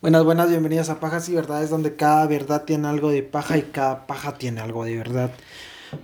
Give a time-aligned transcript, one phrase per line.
[0.00, 3.62] Buenas, buenas, bienvenidos a Pajas y Verdades, donde cada verdad tiene algo de paja y
[3.62, 5.32] cada paja tiene algo de verdad.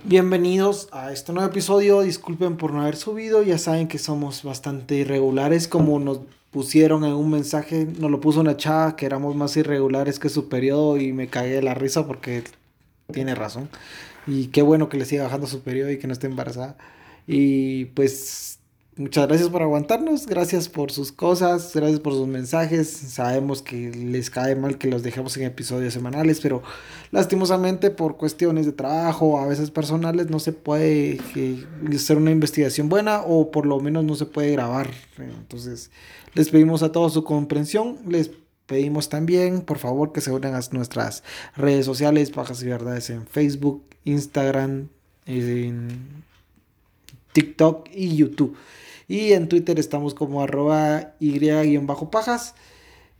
[0.03, 2.01] Bienvenidos a este nuevo episodio.
[2.01, 3.41] Disculpen por no haber subido.
[3.41, 5.69] Ya saben que somos bastante irregulares.
[5.69, 6.19] Como nos
[6.51, 10.49] pusieron en un mensaje, nos lo puso una chava que éramos más irregulares que su
[10.49, 12.43] periodo y me cagué de la risa porque
[13.13, 13.69] tiene razón.
[14.27, 16.75] Y qué bueno que le siga bajando su periodo y que no esté embarazada.
[17.27, 18.59] Y pues
[18.97, 22.89] Muchas gracias por aguantarnos, gracias por sus cosas, gracias por sus mensajes.
[22.89, 26.63] Sabemos que les cae mal que los dejemos en episodios semanales, pero
[27.11, 32.87] lastimosamente por cuestiones de trabajo, a veces personales, no se puede eh, hacer una investigación
[32.87, 34.89] buena o por lo menos no se puede grabar.
[35.17, 35.91] Entonces,
[36.33, 38.31] les pedimos a todos su comprensión, les
[38.65, 41.21] pedimos también, por favor, que se unan a nuestras
[41.57, 44.87] redes sociales, Pajas y Verdades en Facebook, Instagram,
[45.25, 46.23] en
[47.33, 48.55] TikTok y YouTube.
[49.07, 52.55] Y en Twitter estamos como arroba y-pajas.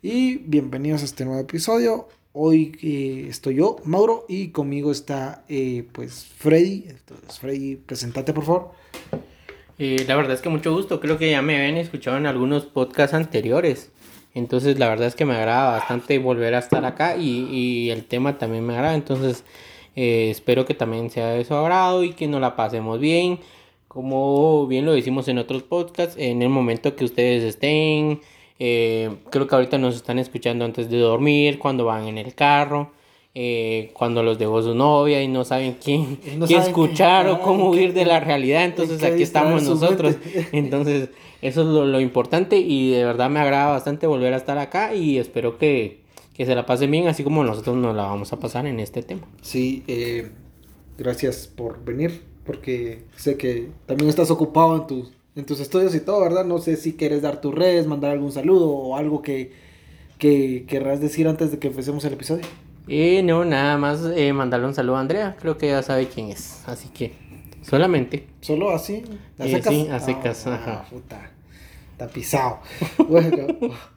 [0.01, 2.07] Y bienvenidos a este nuevo episodio.
[2.33, 6.85] Hoy eh, estoy yo, Mauro, y conmigo está eh, pues Freddy.
[6.89, 8.71] Entonces, Freddy, presentate por favor.
[9.77, 10.99] Eh, la verdad es que mucho gusto.
[10.99, 13.91] Creo que ya me habían escuchado en algunos podcasts anteriores.
[14.33, 18.05] Entonces la verdad es que me agrada bastante volver a estar acá y, y el
[18.05, 18.95] tema también me agrada.
[18.95, 19.43] Entonces
[19.95, 23.39] espero que también sea de su agrado y que nos la pasemos bien.
[23.95, 28.19] Como bien lo decimos en otros podcasts, en el momento que ustedes estén,
[28.59, 32.91] eh, creo que ahorita nos están escuchando antes de dormir, cuando van en el carro,
[33.33, 38.03] eh, cuando los dejó su novia y no saben quién, escuchar o cómo huir de
[38.03, 40.17] la realidad, entonces aquí estamos nosotros.
[40.51, 41.07] Entonces,
[41.41, 45.19] eso es lo, importante y de verdad me agrada bastante volver a estar acá y
[45.19, 46.01] espero que,
[46.33, 49.03] que se la pasen bien, así como nosotros nos la vamos a pasar en este
[49.03, 49.25] tema.
[49.41, 50.31] Sí, eh,
[50.97, 55.99] gracias por venir porque sé que también estás ocupado en tus, en tus estudios y
[55.99, 56.45] todo, ¿verdad?
[56.45, 59.51] No sé si quieres dar tus redes, mandar algún saludo o algo que,
[60.19, 62.45] que querrás decir antes de que empecemos el episodio.
[62.87, 66.29] Eh, no, nada más eh, mandarle un saludo a Andrea, creo que ya sabe quién
[66.29, 67.13] es, así que
[67.63, 68.27] solamente.
[68.41, 69.03] ¿Solo así?
[69.39, 70.85] ¿A eh, sí, a secas, ah, ajá.
[70.87, 71.31] Puta,
[71.93, 72.59] está pisado.
[73.09, 73.47] bueno,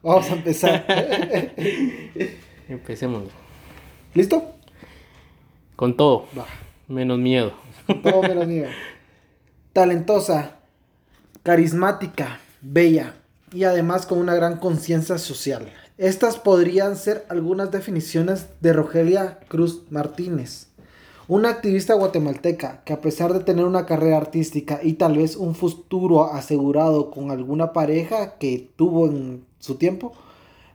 [0.03, 0.87] vamos a empezar.
[2.69, 3.25] Empecemos.
[4.15, 4.55] ¿Listo?
[5.77, 6.47] Con todo, Va.
[6.89, 7.53] menos miedo.
[7.89, 8.21] Todo
[9.73, 10.57] Talentosa,
[11.43, 13.15] carismática, bella
[13.51, 15.73] y además con una gran conciencia social.
[15.97, 20.67] Estas podrían ser algunas definiciones de Rogelia Cruz Martínez,
[21.29, 25.55] una activista guatemalteca que a pesar de tener una carrera artística y tal vez un
[25.55, 30.13] futuro asegurado con alguna pareja que tuvo en su tiempo,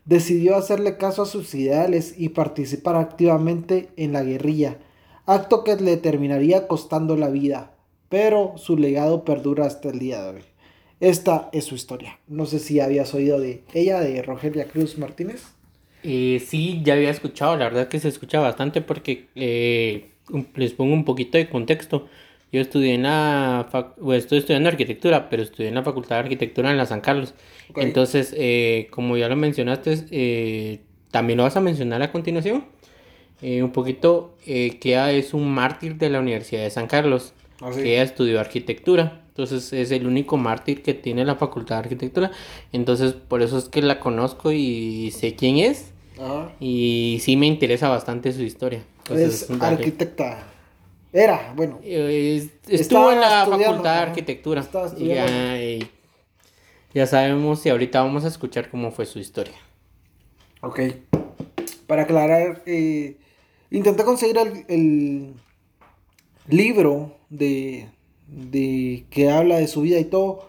[0.05, 4.79] decidió hacerle caso a sus ideales y participar activamente en la guerrilla
[5.25, 7.71] acto que le terminaría costando la vida,
[8.09, 10.43] pero su legado perdura hasta el día de hoy.
[10.99, 12.19] Esta es su historia.
[12.27, 15.43] No sé si habías oído de ella, de Rogelia Cruz Martínez.
[16.03, 20.11] Eh, sí, ya había escuchado, la verdad que se escucha bastante porque eh,
[20.55, 22.07] les pongo un poquito de contexto.
[22.53, 23.67] Yo estudié en la,
[24.13, 27.33] estoy estudiando arquitectura, pero estudié en la Facultad de Arquitectura en la San Carlos.
[27.75, 32.65] Entonces, eh, como ya lo mencionaste, eh, ¿también lo vas a mencionar a continuación?
[33.43, 37.33] Eh, un poquito eh, que ella es un mártir de la Universidad de San Carlos,
[37.59, 39.21] ah, que ella estudió arquitectura.
[39.27, 42.31] Entonces es el único mártir que tiene la Facultad de Arquitectura.
[42.71, 45.91] Entonces por eso es que la conozco y sé quién es.
[46.61, 48.85] Y sí me interesa bastante su historia.
[49.13, 50.47] es arquitecta.
[51.11, 51.79] Era, bueno.
[51.83, 54.65] Eh, estuvo en la Facultad de Arquitectura.
[54.97, 55.59] Ya,
[56.93, 59.55] ya sabemos y ahorita vamos a escuchar cómo fue su historia.
[60.61, 60.79] Ok.
[61.87, 63.17] Para aclarar, eh,
[63.73, 65.33] Intenté conseguir el,
[66.47, 67.87] libro de,
[68.27, 70.47] de que habla de su vida y todo,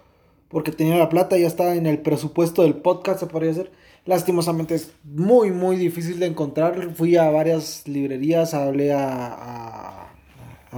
[0.49, 3.71] porque tenía la plata, ya estaba en el presupuesto del podcast, se podría decir.
[4.05, 6.95] Lastimosamente es muy, muy difícil de encontrar.
[6.95, 10.13] Fui a varias librerías, hablé a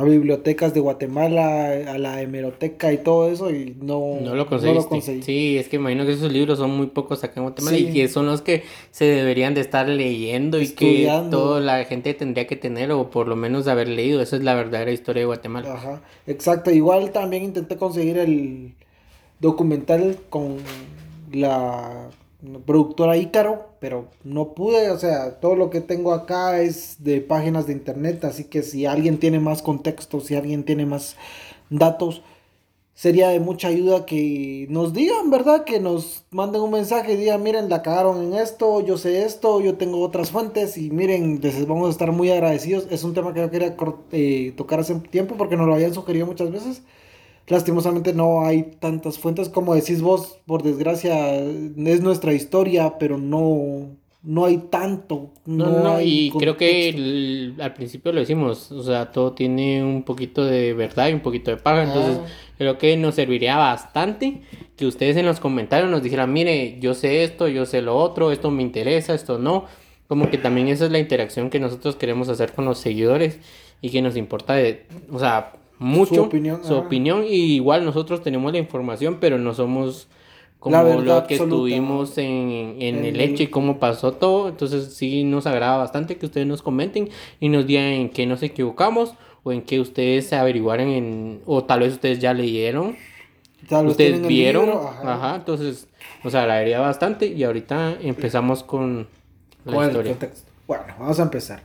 [0.05, 5.23] bibliotecas de Guatemala, a la hemeroteca y todo eso y no, no lo conseguí.
[5.23, 8.09] Sí, es que imagino que esos libros son muy pocos acá en Guatemala y que
[8.09, 12.57] son los que se deberían de estar leyendo y que toda la gente tendría que
[12.57, 14.21] tener o por lo menos haber leído.
[14.21, 15.75] Esa es la verdadera historia de Guatemala.
[15.75, 16.71] Ajá, exacto.
[16.71, 18.75] Igual también intenté conseguir el
[19.41, 20.57] documental con
[21.33, 22.09] la
[22.65, 27.66] productora Ícaro, pero no pude, o sea, todo lo que tengo acá es de páginas
[27.66, 31.16] de internet, así que si alguien tiene más contexto, si alguien tiene más
[31.71, 32.22] datos,
[32.97, 35.65] sería de mucha ayuda que nos digan, ¿verdad?
[35.65, 39.60] Que nos manden un mensaje y digan, miren, la cagaron en esto, yo sé esto,
[39.60, 42.86] yo tengo otras fuentes y miren, les vamos a estar muy agradecidos.
[42.91, 43.77] Es un tema que yo quería
[44.12, 46.82] eh, tocar hace tiempo porque nos lo habían sugerido muchas veces.
[47.48, 53.89] Lastimosamente no hay tantas fuentes como decís vos, por desgracia es nuestra historia, pero no,
[54.25, 55.31] no hay tanto.
[55.45, 59.33] No, No, no, hay y creo que el- al principio lo decimos, o sea, todo
[59.33, 62.27] tiene un poquito de verdad y un poquito de paja, entonces Ah.
[62.59, 64.42] creo que nos serviría bastante
[64.77, 68.33] que ustedes en los comentarios nos dijeran, mire, yo sé esto, yo sé lo otro,
[68.33, 69.66] esto me interesa, esto no,
[70.09, 73.39] como que también esa es la interacción que nosotros queremos hacer con los seguidores
[73.81, 76.87] y que nos importa de, o sea, mucho opinión, su ajá.
[76.87, 80.09] opinión y igual nosotros tenemos la información, pero no somos
[80.59, 81.45] como lo que absoluta.
[81.45, 84.49] estuvimos en, en el hecho y cómo pasó todo.
[84.49, 87.09] Entonces sí nos agrada bastante que ustedes nos comenten
[87.41, 89.15] y nos digan en qué nos equivocamos
[89.45, 92.97] o en qué ustedes se averiguaron en, o tal vez ustedes ya leyeron,
[93.69, 95.37] Tal ustedes vieron, libro, ajá.
[95.37, 95.89] entonces
[96.25, 99.07] nos agradaría bastante y ahorita empezamos con
[99.65, 100.31] la ¿Cuál es el historia.
[100.67, 101.63] Bueno, vamos a empezar.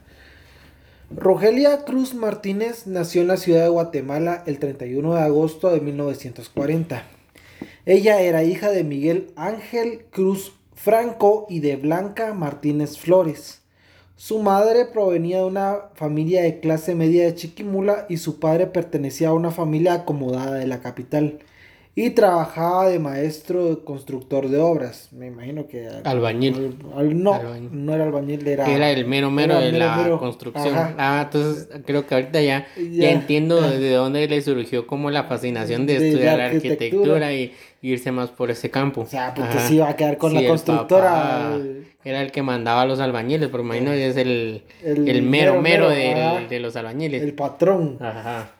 [1.15, 7.03] Rogelia Cruz Martínez nació en la ciudad de Guatemala el 31 de agosto de 1940.
[7.85, 13.61] Ella era hija de Miguel Ángel Cruz Franco y de Blanca Martínez Flores.
[14.15, 19.29] Su madre provenía de una familia de clase media de Chiquimula y su padre pertenecía
[19.29, 21.39] a una familia acomodada de la capital.
[21.93, 25.09] Y trabajaba de maestro constructor de obras.
[25.11, 25.89] Me imagino que...
[26.05, 26.77] Albañil.
[26.95, 27.69] Al- no, Albañil.
[27.85, 28.65] no era albañil, era...
[28.65, 30.17] Era el mero mero de la mero.
[30.17, 30.73] construcción.
[30.73, 30.95] Ajá.
[30.97, 32.83] Ah, entonces creo que ahorita ya, ya.
[32.89, 33.11] Ya.
[33.11, 37.33] entiendo de dónde le surgió como la fascinación de, De estudiar arquitectura, arquitectura.
[37.33, 39.01] y irse más por ese campo.
[39.01, 39.67] O sea, porque Ajá.
[39.67, 41.55] se iba a quedar con Sí, la constructora.
[41.55, 45.21] el- Era el que mandaba a los albañiles, pero imagino que es el, El el,
[45.23, 47.21] mero mero, del- de los albañiles.
[47.21, 47.97] el patrón.
[47.99, 48.51] Ajá.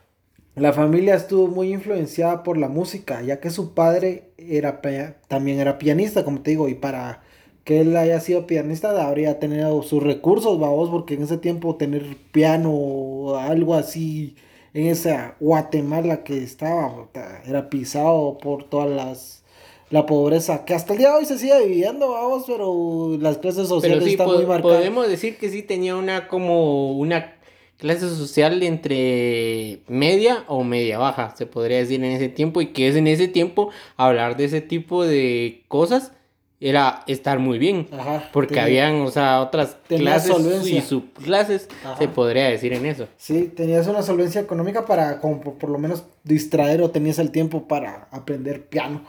[0.56, 4.82] La familia estuvo muy influenciada por la música, ya que su padre era
[5.28, 7.24] también era pianista, como te digo, y para
[7.64, 12.18] que él haya sido pianista habría tenido sus recursos, vamos, porque en ese tiempo tener
[12.32, 14.36] piano o algo así
[14.74, 17.08] en esa Guatemala que estaba,
[17.46, 19.42] era pisado por todas las
[19.90, 23.68] la pobreza que hasta el día de hoy se sigue viviendo, vamos, pero las clases
[23.68, 24.78] sociales sí, están muy marcadas.
[24.78, 27.36] podemos decir que sí tenía una como una
[27.82, 32.88] clase social entre media o media baja, se podría decir en ese tiempo, y que
[32.88, 36.12] es en ese tiempo hablar de ese tipo de cosas
[36.60, 37.88] era estar muy bien.
[37.92, 40.78] Ajá, Porque tenía- habían, o sea, otras clases solvencia.
[40.78, 41.98] y subclases, Ajá.
[41.98, 43.08] se podría decir en eso.
[43.18, 47.32] Sí, tenías una solvencia económica para como por, por lo menos distraer o tenías el
[47.32, 49.02] tiempo para aprender piano.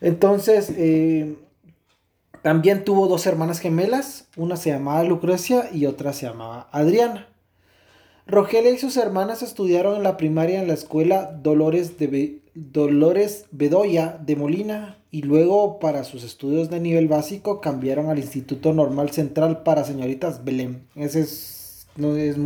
[0.00, 1.34] Entonces, eh,
[2.40, 7.28] también tuvo dos hermanas gemelas, una se llamaba Lucrecia y otra se llamaba Adriana.
[8.26, 14.18] Rogelia y sus hermanas estudiaron en la primaria en la escuela Dolores, de Dolores Bedoya
[14.24, 19.62] de Molina y luego para sus estudios de nivel básico cambiaron al Instituto Normal Central
[19.62, 20.86] para Señoritas Belén.
[20.94, 22.36] Ese es, no, es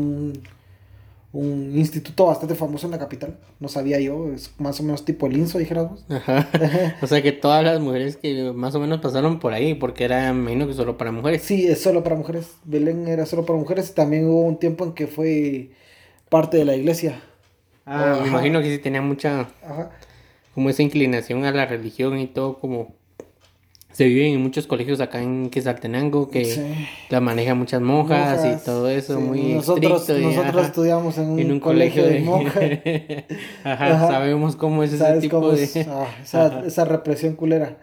[1.33, 3.39] un instituto bastante famoso en la capital.
[3.61, 6.05] No sabía yo, es más o menos tipo el INSO, dijéramos.
[6.09, 6.49] Ajá.
[7.03, 10.33] o sea que todas las mujeres que más o menos pasaron por ahí, porque era
[10.33, 11.43] menos que solo para mujeres.
[11.43, 12.53] Sí, es solo para mujeres.
[12.65, 13.95] Belén era solo para mujeres.
[13.95, 15.71] También hubo un tiempo en que fue
[16.31, 17.23] parte de la iglesia.
[17.85, 18.23] Ah, Ajá.
[18.23, 19.91] me imagino que sí tenía mucha, Ajá.
[20.55, 22.95] como esa inclinación a la religión y todo, como
[23.99, 26.62] se vive en muchos colegios acá en Quetzaltenango, que Sí.
[27.11, 30.23] la manejan muchas monjas, Monjas, y todo eso, sí, muy nosotros, estricto.
[30.23, 32.55] y, nosotros ajá, estudiamos en un, en un colegio, colegio, de monjas.
[33.65, 34.06] ajá, Ajá.
[34.06, 35.65] sabemos cómo es ese ¿Sabes tipo cómo de...
[35.65, 35.77] es?
[35.89, 37.77] Ah, esa, esa represión culera.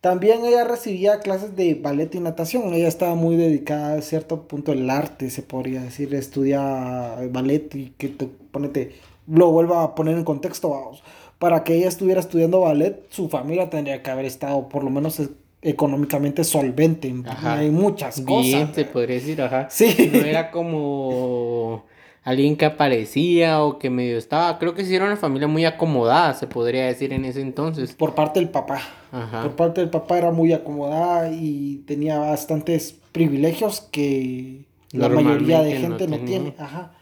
[0.00, 2.72] También ella recibía clases de ballet y natación.
[2.72, 6.14] Ella estaba muy dedicada a cierto punto al arte, se podría decir.
[6.14, 8.92] Estudia ballet y que te, ponete,
[9.26, 11.02] lo vuelva a poner en contexto, vamos.
[11.40, 15.18] Para que ella estuviera estudiando ballet, su familia tendría que haber estado por lo menos
[15.62, 17.14] económicamente solvente.
[17.26, 17.58] Ajá.
[17.58, 18.46] Hay muchas cosas.
[18.46, 19.68] Bien, se podría decir, ajá.
[19.70, 20.10] Sí.
[20.12, 21.84] No era como
[22.22, 24.58] alguien que aparecía o que medio estaba.
[24.58, 27.94] Creo que sí era una familia muy acomodada, se podría decir en ese entonces.
[27.94, 28.80] Por parte del papá.
[29.10, 29.42] Ajá.
[29.42, 35.74] Por parte del papá era muy acomodada y tenía bastantes privilegios que la mayoría de
[35.74, 36.26] no gente no, tenía.
[36.26, 36.54] tiene.
[36.58, 36.92] Ajá.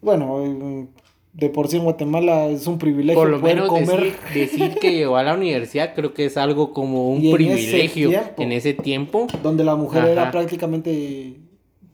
[0.00, 0.88] Bueno,
[1.32, 3.86] de por sí en Guatemala es un privilegio Por lo poder menos comer.
[4.02, 7.34] decir, decir que llegó a la universidad creo que es algo como un Y en
[7.34, 8.42] ese privilegio tiempo.
[8.42, 9.26] en ese tiempo.
[9.42, 11.36] donde la mujer era prácticamente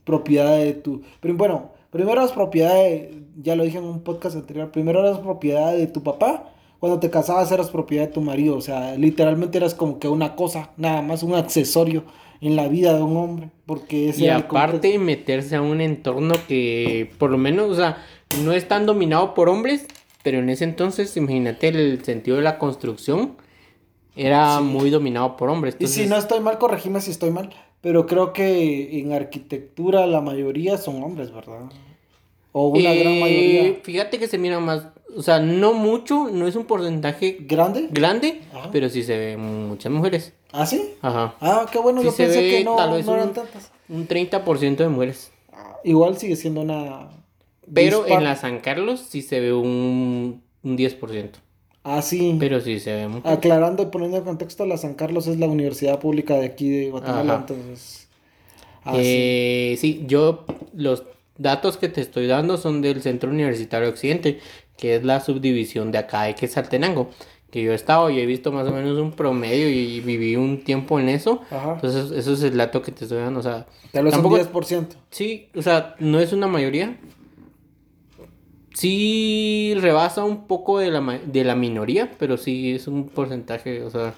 [0.05, 1.03] propiedad de tu...
[1.21, 3.23] Pero bueno, primero es propiedad de...
[3.43, 4.71] Ya lo dije en un podcast anterior.
[4.71, 6.51] Primero eras propiedad de tu papá.
[6.79, 8.57] Cuando te casabas eras propiedad de tu marido.
[8.57, 12.05] O sea, literalmente eras como que una cosa, nada más un accesorio
[12.41, 13.51] en la vida de un hombre.
[13.67, 17.99] Porque ese Y aparte meterse a un entorno que por lo menos, o sea,
[18.43, 19.87] no es tan dominado por hombres,
[20.23, 23.37] pero en ese entonces, imagínate el sentido de la construcción
[24.17, 24.65] era Sí.
[24.65, 25.77] muy dominado por hombres.
[25.79, 27.51] Y si no estoy mal, corregime si estoy mal.
[27.83, 31.61] Pero creo que en arquitectura la mayoría son hombres, ¿verdad?
[32.53, 33.81] O una gran Eh, mayoría.
[33.85, 37.89] Fíjate que se mira más, o sea, no mucho, no es un porcentaje ¿Grande?
[37.91, 38.71] grande, Ajá.
[38.73, 40.33] pero sí se ve muchas mujeres.
[40.53, 40.95] ¿Ah, sí?
[41.03, 41.35] Ajá.
[41.41, 43.35] Ah, qué bueno, Sí yo se pensé ve que no, tal vez no eran un-
[43.35, 43.71] tantas.
[43.91, 45.31] Un 30% de mujeres.
[45.53, 47.11] Ah, Igual sigue siendo una...
[47.73, 51.31] Pero dispar- en la San Carlos sí se ve un, un 10%.
[51.85, 52.37] Ah, sí.
[52.41, 53.29] Pero sí se ve mucho.
[53.29, 56.91] Aclarando y poniendo en contexto, la San Carlos es la universidad pública de aquí de
[56.91, 57.47] Guatemala, Ajá.
[57.49, 58.09] entonces...
[58.85, 59.01] Ah, sí.
[59.03, 60.45] Eh, sí, yo
[60.75, 61.05] los
[61.39, 64.39] datos que te estoy dando son del Centro Universitario Occidente,
[64.77, 67.11] que es la subdivisión de acá de Quetzaltenango,
[67.51, 70.63] que yo he estado y he visto más o menos un promedio y viví un
[70.63, 71.41] tiempo en eso.
[71.51, 71.75] Ajá.
[71.75, 74.41] Entonces, eso es el dato que te estoy dando, o sea, Tal vez tampoco- un
[74.41, 74.87] 10%.
[75.11, 76.97] sí, o sea, no es una mayoría.
[78.77, 83.89] Sí rebasa un poco de la, de la minoría, pero sí es un porcentaje, o
[83.89, 84.13] sea...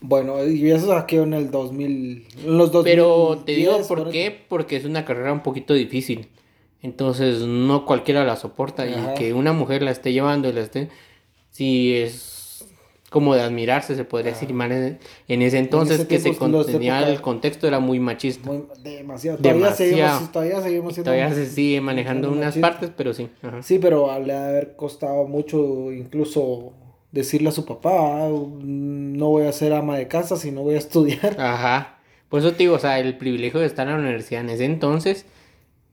[0.00, 2.26] Bueno, y eso saqué en el 2000...
[2.46, 6.28] En los 2010, Pero te digo por qué, porque es una carrera un poquito difícil.
[6.80, 9.12] Entonces no cualquiera la soporta Ajá.
[9.12, 10.88] y que una mujer la esté llevando y la esté...
[11.50, 12.29] Sí es
[13.10, 14.98] como de admirarse, se podría decir, más en,
[15.28, 16.46] en ese entonces ese que se época-
[17.10, 18.48] el contexto era muy machista.
[18.50, 19.36] Muy- demasiado.
[19.38, 19.90] Todavía Demasiado.
[19.90, 21.10] seguimos, todavía seguimos siendo...
[21.10, 22.70] Todavía se sigue manejando unas machista.
[22.70, 23.28] partes, pero sí.
[23.42, 23.62] ajá.
[23.62, 26.72] Sí, pero le ha haber costado mucho incluso
[27.12, 27.90] decirle a su papá,
[28.24, 31.34] "Ah, no voy a ser ama de casa si no voy a estudiar.
[31.40, 31.98] Ajá.
[32.28, 34.64] Por eso te digo, o sea, el privilegio de estar en la universidad en ese
[34.64, 35.26] entonces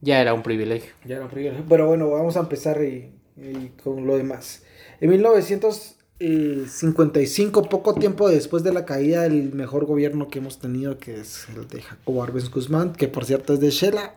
[0.00, 0.92] ya era un privilegio.
[1.04, 1.64] Ya era un privilegio.
[1.68, 4.62] Pero bueno, vamos a empezar y, y con lo demás.
[5.00, 5.10] En
[6.20, 11.46] 1955, poco tiempo después de la caída del mejor gobierno que hemos tenido, que es
[11.54, 14.14] el de Jacobo Arbenz Guzmán, que por cierto es de Shela.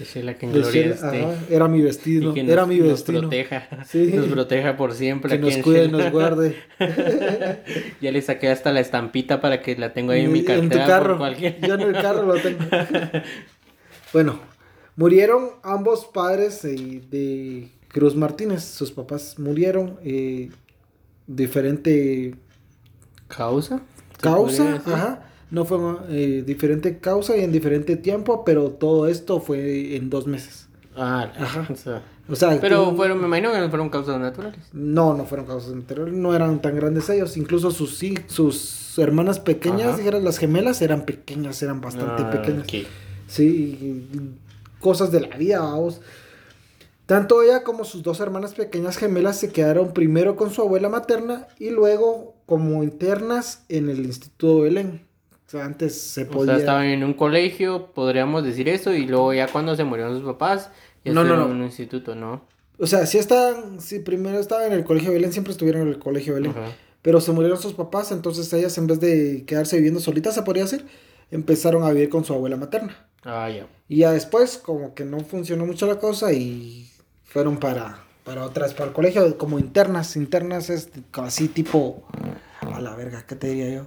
[0.00, 1.22] Esa es la que en De gloria Shela, esté.
[1.22, 3.20] ajá, era mi Y destino, que era nos- mi nos destino.
[3.20, 3.68] proteja.
[3.86, 4.10] Sí.
[4.14, 5.30] Nos proteja por siempre.
[5.30, 5.98] Que nos en cuide, Shela.
[5.98, 6.56] nos guarde.
[8.00, 10.68] Ya le saqué hasta la estampita para que la tengo ahí en mi En cartera.
[10.70, 11.18] tu por carro.
[11.18, 12.58] cualquier- Yo en el carro lo tengo.
[14.12, 14.40] bueno,
[14.96, 18.64] murieron ambos padres eh, de Cruz Martínez.
[18.64, 19.98] Sus papás murieron.
[20.04, 20.50] eh,
[21.26, 22.34] diferente
[23.28, 23.78] ¿Causa?
[24.20, 24.94] ¿Se podría causa.
[24.94, 25.20] Ajá.
[25.50, 25.78] No fue
[26.08, 30.68] eh, diferente causa y en diferente tiempo, pero todo esto fue en dos meses.
[30.96, 31.66] Ah, Ajá.
[31.70, 34.60] o sea, O sea, Pero fueron, me imagino que no fueron causas naturales.
[34.72, 37.36] No, no fueron causas anteriores, no eran tan grandes ellos.
[37.36, 39.96] Incluso sus, sus hermanas pequeñas, Ajá.
[39.98, 42.66] dijeras las gemelas, eran pequeñas, eran bastante Ah, pequeñas.
[43.26, 44.06] Sí,
[44.80, 46.00] cosas de la vida, vamos.
[47.06, 51.48] Tanto ella como sus dos hermanas pequeñas gemelas se quedaron primero con su abuela materna
[51.58, 55.06] y luego como internas en el Instituto Belén.
[55.46, 56.54] O sea, antes se O podía...
[56.54, 60.24] sea, estaban en un colegio, podríamos decir eso, y luego ya cuando se murieron sus
[60.24, 60.70] papás,
[61.04, 61.44] ya No, no, no.
[61.44, 62.42] en un instituto, ¿no?
[62.78, 65.98] O sea, sí estaban, sí, primero estaban en el colegio Belén, siempre estuvieron en el
[65.98, 66.52] colegio Belén.
[66.52, 66.72] Ajá.
[67.02, 70.64] Pero se murieron sus papás, entonces ellas en vez de quedarse viviendo solitas, se podría
[70.64, 70.86] decir,
[71.30, 73.06] empezaron a vivir con su abuela materna.
[73.22, 73.66] Ah, ya.
[73.88, 76.88] Y ya después, como que no funcionó mucho la cosa y
[77.34, 80.14] fueron para, para otras, para el colegio, como internas.
[80.14, 82.04] Internas es así tipo,
[82.60, 83.86] a la verga, ¿qué te diría yo?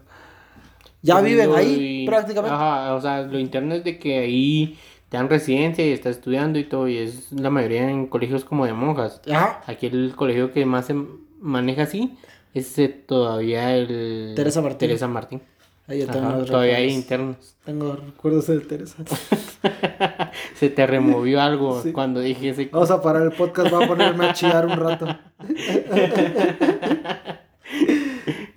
[1.02, 2.54] Ya viven ahí, Y- prácticamente.
[2.54, 4.78] Ajá, o sea, lo interno es de que ahí
[5.08, 8.66] te dan residencia y estás estudiando y todo, y es la mayoría en colegios como
[8.66, 9.22] de monjas.
[9.32, 9.62] Ajá.
[9.66, 10.96] Aquí el colegio que más se
[11.40, 12.18] maneja así
[12.54, 14.34] es eh, todavía el...
[14.36, 14.78] Teresa Martín.
[14.80, 15.42] Teresa Martín.
[15.88, 17.56] Ahí yo tengo todavía hay internos.
[17.66, 18.98] Tengo recuerdos de Teresa.
[20.56, 21.94] Se te removió algo Sí.
[21.94, 22.70] cuando dije ese...
[22.72, 25.08] Vamos a parar el podcast, voy a ponerme a chillar un rato.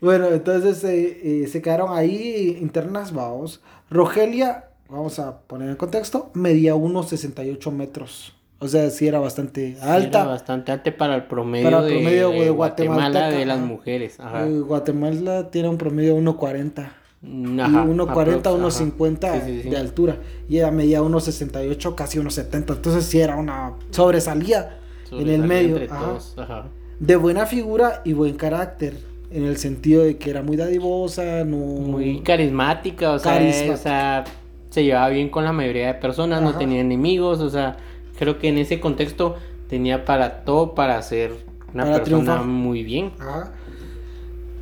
[0.01, 3.61] bueno, entonces eh, eh, se quedaron ahí internas, vamos.
[3.91, 8.35] Rogelia, vamos a poner en contexto, medía unos 68 metros.
[8.59, 10.25] O sea, sí era bastante Era alta.
[10.25, 13.61] bastante alta para el promedio, Para el de, promedio, de güey, Guatemala guatemalteca, de las
[13.61, 14.21] mujeres.
[14.21, 14.45] Ajá.
[14.47, 16.93] Guatemala tiene un promedio de 1.40.
[17.23, 18.85] Mm, Y ajá, 1.40, aprox, ajá.
[18.87, 19.69] 1.50 Sí, sí, sí.
[19.71, 20.17] de altura.
[20.49, 22.75] Y ella medía 1.68, casi 1.70.
[22.77, 24.79] Entonces sí era una sobresalía
[25.13, 25.79] en el medio.
[25.91, 26.19] ajá.
[26.37, 26.65] ajá.
[26.99, 28.97] de buena figura y buen carácter.
[29.31, 31.57] En el sentido de que era muy dadivosa, no.
[31.57, 33.75] Muy carismática, o sea, Carismática.
[33.75, 34.25] o sea,
[34.71, 37.77] se llevaba bien con la mayoría de personas, no tenía enemigos, o sea,
[38.19, 39.37] creo que en ese contexto
[39.69, 41.33] tenía para todo para ser
[41.73, 42.45] una Para persona triunfar.
[42.45, 43.13] muy bien.
[43.21, 43.53] Ajá.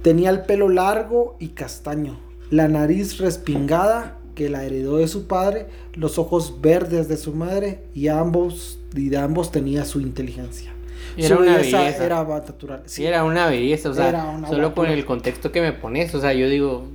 [0.03, 2.19] Tenía el pelo largo y castaño,
[2.51, 7.81] la nariz respingada que la heredó de su padre, los ojos verdes de su madre
[7.95, 10.73] y ambos y de ambos tenía su inteligencia.
[11.17, 12.07] Era su una belleza, belleza.
[12.07, 12.83] era natural.
[12.87, 16.21] Sí, era una belleza, o sea, una solo con el contexto que me pones, o
[16.21, 16.87] sea, yo digo,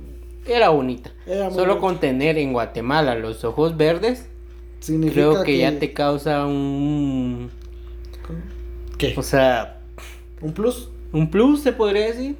[0.46, 1.12] era bonita.
[1.26, 1.80] Era Solo bonita.
[1.80, 4.26] con tener en Guatemala los ojos verdes,
[4.80, 7.50] Significa creo que, ya te causa un,
[8.98, 9.14] ¿Qué?
[9.16, 9.80] o sea,
[10.40, 10.88] ¿Un plus?
[11.12, 12.36] un plus, se podría decir.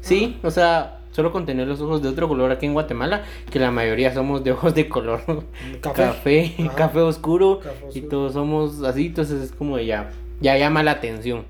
[0.00, 3.58] Sí, o sea, solo con tener los ojos de otro color aquí en Guatemala, que
[3.58, 5.20] la mayoría somos de ojos de color
[5.80, 6.54] Café.
[6.76, 11.44] café, oscuro, Café y todos somos así, entonces es como ya, ya llama la atención.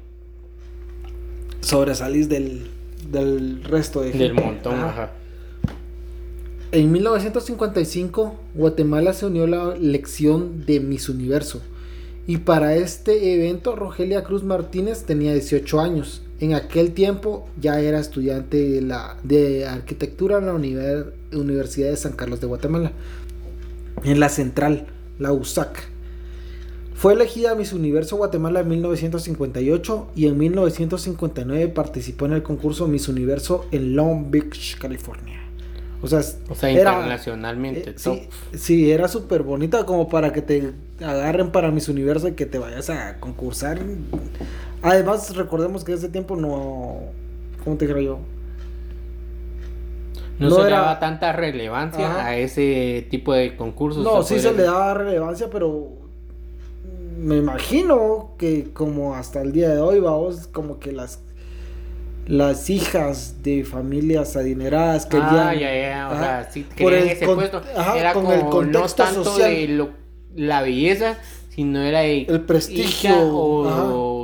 [1.61, 2.69] sobresalís del,
[3.11, 4.89] del resto de Del montón, Ajá.
[4.89, 5.11] ajá.
[6.73, 11.63] En 1955, Guatemala se unió a la elección de Miss Universo.
[12.27, 16.23] Y para este evento, Rogelia Cruz Martínez tenía 18 años.
[16.41, 21.97] En aquel tiempo ya era estudiante de, la, de arquitectura en la Univer- Universidad de
[21.97, 22.93] San Carlos de Guatemala.
[24.05, 24.87] En la central,
[25.19, 25.89] la USAC.
[26.95, 33.09] Fue elegida Miss Universo Guatemala en 1958 y en 1959 participó en el concurso Miss
[33.09, 35.41] Universo en Long Beach, California.
[36.03, 37.91] O sea, O sea, era- internacionalmente.
[37.91, 38.19] eh, top.
[38.19, 38.29] sí,
[38.59, 42.59] sí, era súper bonita como para que te agarren para Miss Universo y que te
[42.59, 43.79] vayas a concursar.
[44.83, 47.01] Además, recordemos que en ese tiempo no...
[47.65, 48.19] ¿Cómo te dijera yo?
[50.39, 52.27] No, no se le daba tanta relevancia Ajá.
[52.27, 54.05] a ese tipo de concursos.
[54.05, 55.89] No, sí se le daba relevancia, pero
[57.19, 61.21] me imagino que como hasta el día de hoy, vamos, como que las
[62.27, 66.43] las hijas de familias adineradas querían Ah, ya, ya, o Ajá.
[66.43, 67.63] sea, sí Por el ese con- puesto.
[67.77, 69.51] ajá, era con como el contexto no tanto social.
[69.55, 69.91] de lo-
[70.35, 71.17] la belleza,
[71.51, 73.65] sino era de El prestigio, hija o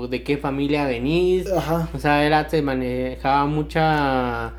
[0.09, 1.51] de qué familia venís.
[1.51, 1.89] Ajá.
[1.95, 4.53] O sea, era, se manejaba mucha...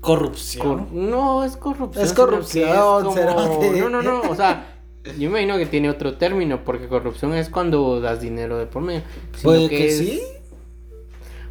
[0.00, 0.66] corrupción.
[0.86, 2.04] cor- no, es corrupción.
[2.04, 4.72] Es corrupción, es será como- que- No, no, no, o sea...
[5.06, 8.82] Yo me imagino que tiene otro término, porque corrupción es cuando das dinero de por
[8.82, 9.02] medio.
[9.42, 10.20] Puede que es- sí.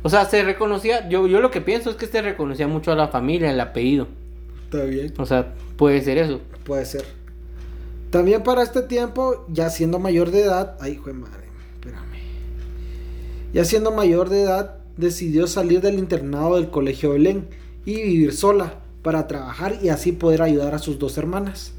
[0.03, 2.96] O sea, se reconocía, yo, yo lo que pienso es que se reconocía mucho a
[2.96, 4.08] la familia, el apellido.
[4.65, 5.13] Está bien.
[5.17, 6.41] O sea, puede ser eso.
[6.65, 7.05] Puede ser.
[8.12, 11.44] También para este tiempo, ya siendo mayor de edad, ay, hijo de madre.
[13.55, 17.47] Ya siendo mayor de edad, decidió salir del internado del Colegio Belén
[17.85, 21.71] y vivir sola para trabajar y así poder ayudar a sus dos hermanas.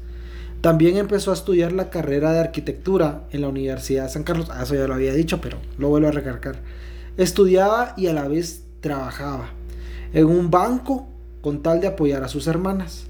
[0.61, 4.47] También empezó a estudiar la carrera de arquitectura en la Universidad de San Carlos.
[4.49, 6.55] Ah, eso ya lo había dicho, pero lo vuelvo a recargar.
[7.15, 9.51] Estudiaba y a la vez trabajaba
[10.13, 11.07] en un banco
[11.41, 13.05] con tal de apoyar a sus hermanas.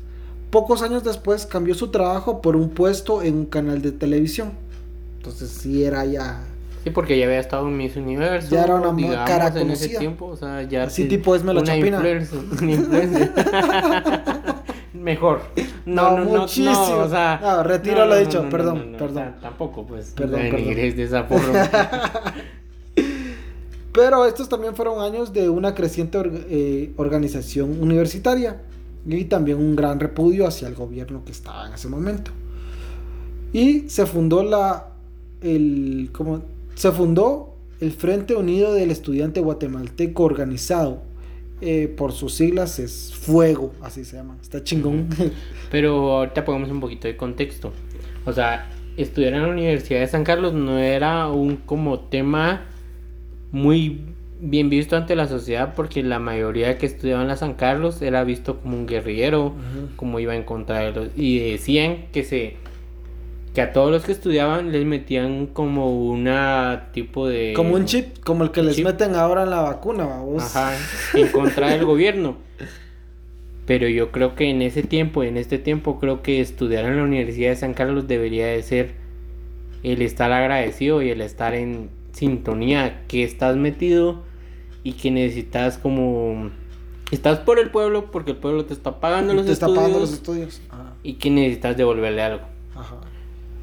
[0.51, 4.51] Pocos años después cambió su trabajo por un puesto en un canal de televisión.
[5.19, 6.43] Entonces sí era ya
[6.87, 8.49] Sí, porque ya había estado en Miss Universo.
[8.49, 10.27] Ya era una digamos, cara en ese tiempo.
[10.27, 10.83] O sea, ya.
[10.83, 11.97] Así te- tipo Esme la una Chapina.
[11.97, 13.31] influencer, una influencer.
[14.93, 15.41] Mejor.
[15.85, 16.71] No, muchísimo.
[16.97, 19.13] o sea, No, retiro lo dicho, perdón, perdón.
[19.15, 20.11] sea, tampoco, pues.
[20.15, 20.75] Perdón, no perdón.
[20.75, 21.69] de esa forma.
[23.93, 26.19] Pero estos también fueron años de una creciente
[26.49, 28.61] eh, organización universitaria
[29.07, 32.31] y también un gran repudio hacia el gobierno que estaba en ese momento.
[33.53, 34.87] Y se fundó la
[35.41, 36.41] el como
[36.77, 41.01] se fundó el Frente Unido del Estudiante Guatemalteco Organizado.
[41.59, 44.37] eh, por sus siglas es Fuego, así se llama.
[44.43, 45.09] Está chingón.
[45.71, 47.73] Pero ahorita pongamos un poquito de contexto.
[48.25, 52.65] O sea, estudiar en la Universidad de San Carlos no era un como tema
[53.51, 54.01] muy
[54.39, 58.23] bien visto ante la sociedad porque la mayoría que estudiaban en la San Carlos era
[58.23, 59.55] visto como un guerrillero,
[59.95, 62.57] como iba en contra de los y decían que se
[63.57, 68.19] que a todos los que estudiaban les metían como una tipo de Como un chip,
[68.23, 68.85] como el que les Chip.
[68.85, 70.43] meten ahora en la vacuna, vamos.
[70.55, 70.77] Ajá,
[71.15, 72.37] en contra del gobierno.
[73.65, 77.03] Pero yo creo que en ese tiempo, en este tiempo, creo que estudiar en la
[77.03, 78.91] Universidad de San Carlos debería de ser
[79.81, 84.21] el estar agradecido y el estar en sintonía, que estás metido
[84.83, 86.51] y que necesitas como...
[87.09, 89.79] Estás por el pueblo porque el pueblo te está pagando Y los te está estudios
[89.83, 90.61] pagando los estudios.
[90.69, 90.93] Ajá.
[91.01, 92.45] y que necesitas devolverle algo.
[92.75, 92.97] Ajá.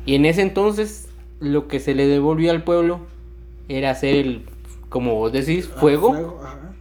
[0.07, 1.09] Y en ese entonces
[1.41, 3.01] lo que se le devolvió al pueblo
[3.69, 4.43] era hacer el,
[4.89, 6.41] como vos decís, fuego.
[6.43, 6.75] ajá.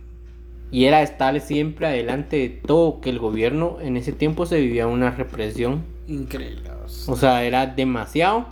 [0.74, 4.88] Y era estar siempre adelante de todo, que el gobierno en ese tiempo se vivía
[4.88, 5.84] una represión.
[6.08, 6.64] Increíble.
[7.08, 8.48] O sea, era demasiado.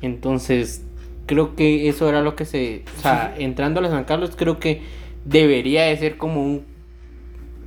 [0.00, 0.86] Entonces,
[1.26, 2.84] creo que eso era lo que se...
[2.98, 4.80] O sea, entrando a San Carlos, creo que
[5.26, 6.64] debería de ser como un...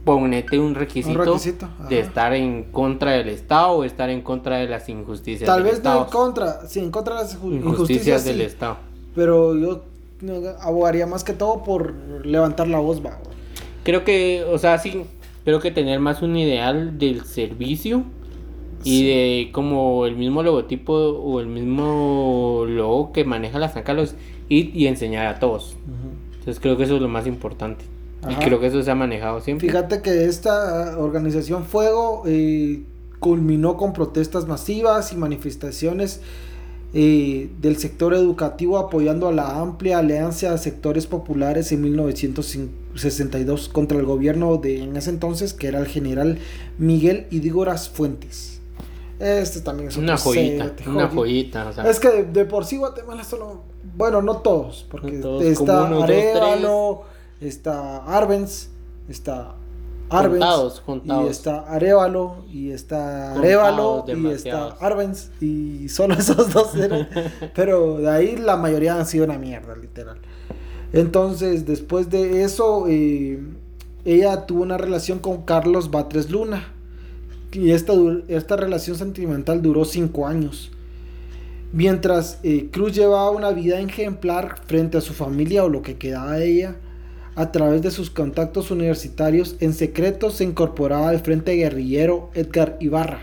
[0.07, 1.87] Ponete un requisito, Un requisito, ajá.
[1.89, 5.63] de estar en contra del Estado o estar en contra de las injusticias Tal del
[5.65, 6.03] vez no Estado.
[6.05, 8.77] en contra, sí, en contra de las ju- injusticias injusticias, del sí, Estado.
[9.15, 9.83] pero yo
[10.21, 11.93] no, abogaría más que todo por
[12.25, 13.19] levantar la voz, va.
[13.83, 15.03] Creo que, o sea, sí,
[15.45, 18.03] creo que tener más un ideal del servicio
[18.83, 19.07] y Sí.
[19.07, 24.15] de como el mismo logotipo o el mismo logo que maneja la San Carlos
[24.49, 25.75] y, y enseñar a todos.
[26.39, 27.83] Entonces creo que eso es lo más importante.
[28.29, 29.67] Y creo que eso se ha manejado siempre.
[29.67, 32.83] Fíjate que esta ah, organización Fuego eh,
[33.19, 36.21] culminó con protestas masivas y manifestaciones
[36.93, 43.97] eh, del sector educativo apoyando a la amplia alianza de sectores populares en 1962 contra
[43.97, 46.37] el gobierno de en ese entonces que era el general
[46.77, 48.59] Miguel Idígoras Fuentes.
[49.19, 51.67] Este también es Una joyita, una joyi- joyita.
[51.69, 53.61] O sea, Es que de, de por sí Guatemala solo,
[53.95, 57.01] bueno, no todos, porque No todos, como está dos, Arevalo,
[57.41, 58.69] está Arbenz,
[59.09, 59.55] está
[60.09, 61.25] Arbenz, Juntados, juntados.
[61.25, 64.67] y está Arevalo, y está Arevalo, y está.
[64.79, 67.09] Arbenz, y solo esos dos eran.
[67.53, 70.17] Pero de ahí la mayoría han sido una mierda, literal.
[70.93, 73.39] Entonces, después de eso, eh,
[74.05, 76.73] ella tuvo una relación con Carlos Batres Luna.
[77.51, 77.93] Y esta,
[78.27, 80.71] esta relación sentimental duró cinco años.
[81.73, 86.33] Mientras eh, Cruz llevaba una vida ejemplar frente a su familia o lo que quedaba
[86.33, 86.75] de ella,
[87.37, 93.19] a través de sus contactos universitarios, en secreto se incorporaba al frente guerrillero Edgar Ibarra.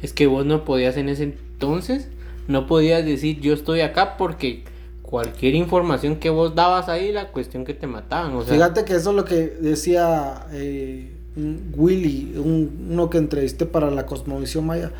[0.00, 2.08] Es que vos no podías en ese entonces,
[2.48, 4.62] no podías decir yo estoy acá porque
[5.02, 8.32] cualquier información que vos dabas ahí, la cuestión que te mataban.
[8.34, 13.18] O sea, Fíjate que eso es lo que decía eh, un Willy, un- uno que
[13.18, 14.90] entrevisté para la Cosmovisión Maya.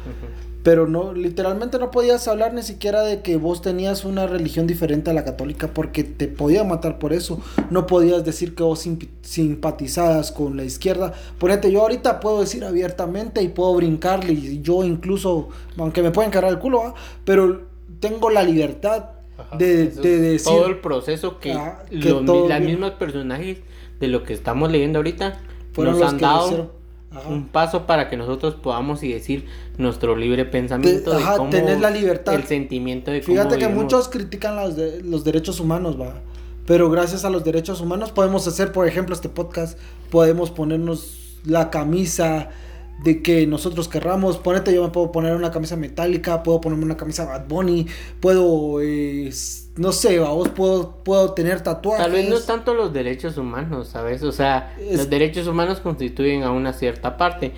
[0.63, 5.11] Pero no, literalmente no podías hablar ni siquiera de que vos tenías una religión diferente
[5.11, 7.41] a la católica porque te podía matar por eso.
[7.71, 8.87] No podías decir que vos
[9.23, 11.15] simpatizabas con la izquierda.
[11.39, 16.31] Ponete, yo ahorita puedo decir abiertamente y puedo brincarle y yo incluso, aunque me pueden
[16.31, 16.95] cargar el culo, ¿va?
[17.25, 17.63] pero
[17.99, 20.45] tengo la libertad Ajá, de, decir...
[20.45, 22.73] todo el proceso que, Ajá, que los, todo las bien.
[22.73, 23.59] mismos personajes
[23.99, 25.41] de lo que estamos leyendo ahorita
[25.73, 26.82] fueron nos los han que dado.
[27.15, 27.29] Ajá.
[27.29, 29.47] un paso para que nosotros podamos y decir
[29.79, 32.35] nuestro libre pensamiento de ajá, cómo tener la libertad.
[32.35, 33.85] el sentimiento de cómo Fíjate que vivimos.
[33.85, 36.15] muchos critican los, de- los derechos humanos, va.
[36.67, 39.79] Pero gracias a los derechos humanos podemos hacer, por ejemplo, este podcast.
[40.11, 42.51] Podemos ponernos la camisa
[43.05, 44.39] de que nosotros querramos.
[44.39, 47.87] Ponete, yo me puedo poner una camisa metálica, puedo ponerme una camisa Bad Bunny,
[48.21, 49.31] puedo, eh,
[49.77, 52.05] no sé, vos puedo, puedo tener tatuajes.
[52.05, 54.23] Tal vez no es tanto los derechos humanos, ¿sabes?
[54.23, 57.53] O sea, Es- los derechos humanos constituyen a una cierta parte,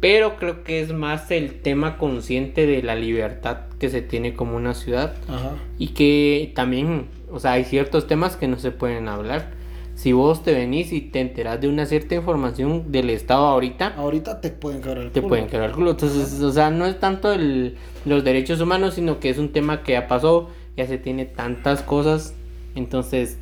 [0.00, 4.56] pero creo que es más el tema consciente de la libertad que se tiene como
[4.56, 5.52] una ciudad Ajá.
[5.78, 9.55] y que también, o sea, hay ciertos temas que no se pueden hablar.
[9.96, 14.40] Si vos te venís y te enterás de una cierta información del Estado ahorita, Ahorita
[14.42, 15.28] te pueden quebrar el te culo.
[15.30, 15.92] pueden quebrar el culo.
[15.92, 19.82] Entonces, o sea, no es tanto el, los derechos humanos, sino que es un tema
[19.82, 22.34] que ya pasó, ya se tiene tantas cosas.
[22.74, 23.38] Entonces,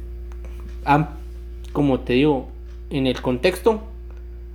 [0.85, 1.09] han,
[1.73, 2.47] como te digo,
[2.91, 3.83] en el contexto,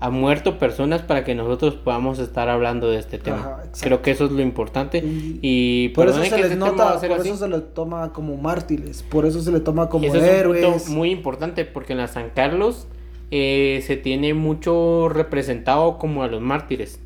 [0.01, 3.37] han muerto personas para que nosotros podamos estar hablando de este tema.
[3.39, 3.63] Ajá.
[3.81, 4.99] Creo que eso es lo importante.
[4.99, 7.29] Y- Y Por eso se les este nota, por así.
[7.29, 10.29] eso se le toma como mártires, por eso se le toma como Eso es un
[10.29, 10.65] héroes.
[10.83, 12.87] punto muy importante porque en la San Carlos
[13.31, 16.99] eh, se tiene mucho representado como a los mártires.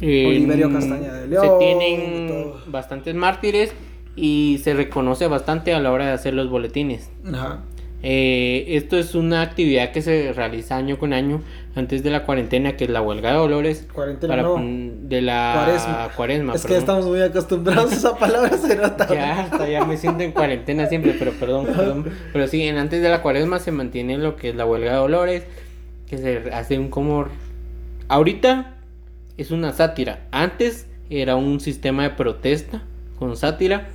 [0.00, 3.72] Eh, Oliverio Castañeda de León, Se tienen bastantes mártires
[4.14, 7.10] y se reconoce bastante a la hora de hacer los boletines.
[7.26, 7.60] Ajá.
[8.08, 11.42] Eh, esto es una actividad que se realiza año con año
[11.74, 13.88] antes de la cuarentena, que es la huelga de Dolores.
[13.92, 14.62] Cuarentena para no.
[14.62, 16.10] de la Cuaresma.
[16.14, 16.82] cuaresma, es que perdón.
[16.82, 19.08] estamos muy acostumbrados a esa palabra, se nota.
[19.12, 22.12] Ya, hasta ya me siento en cuarentena siempre, pero perdón, perdón.
[22.32, 24.98] Pero sí, en antes de la cuaresma se mantiene lo que es la huelga de
[24.98, 25.42] dolores,
[26.08, 27.26] que se hace un como...
[28.06, 28.76] Ahorita
[29.36, 30.28] es una sátira.
[30.30, 32.84] Antes era un sistema de protesta
[33.18, 33.88] con sátira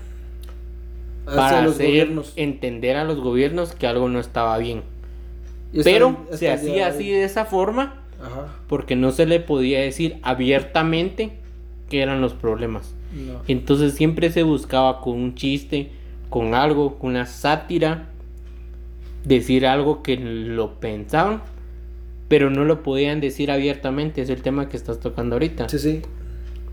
[1.36, 2.34] para los hacer gobiernos.
[2.36, 4.84] entender a los gobiernos que algo no estaba bien.
[5.84, 8.48] Pero se hacía así de esa forma Ajá.
[8.67, 11.32] porque no se le podía decir abiertamente
[11.89, 12.94] que eran los problemas.
[13.13, 13.41] No.
[13.48, 15.91] Entonces siempre se buscaba con un chiste,
[16.30, 18.10] con algo, con una sátira,
[19.26, 21.41] decir algo que lo pensaban,
[22.28, 24.22] pero no lo podían decir abiertamente.
[24.22, 25.67] Es el tema que estás tocando ahorita.
[25.70, 26.02] Sí, sí.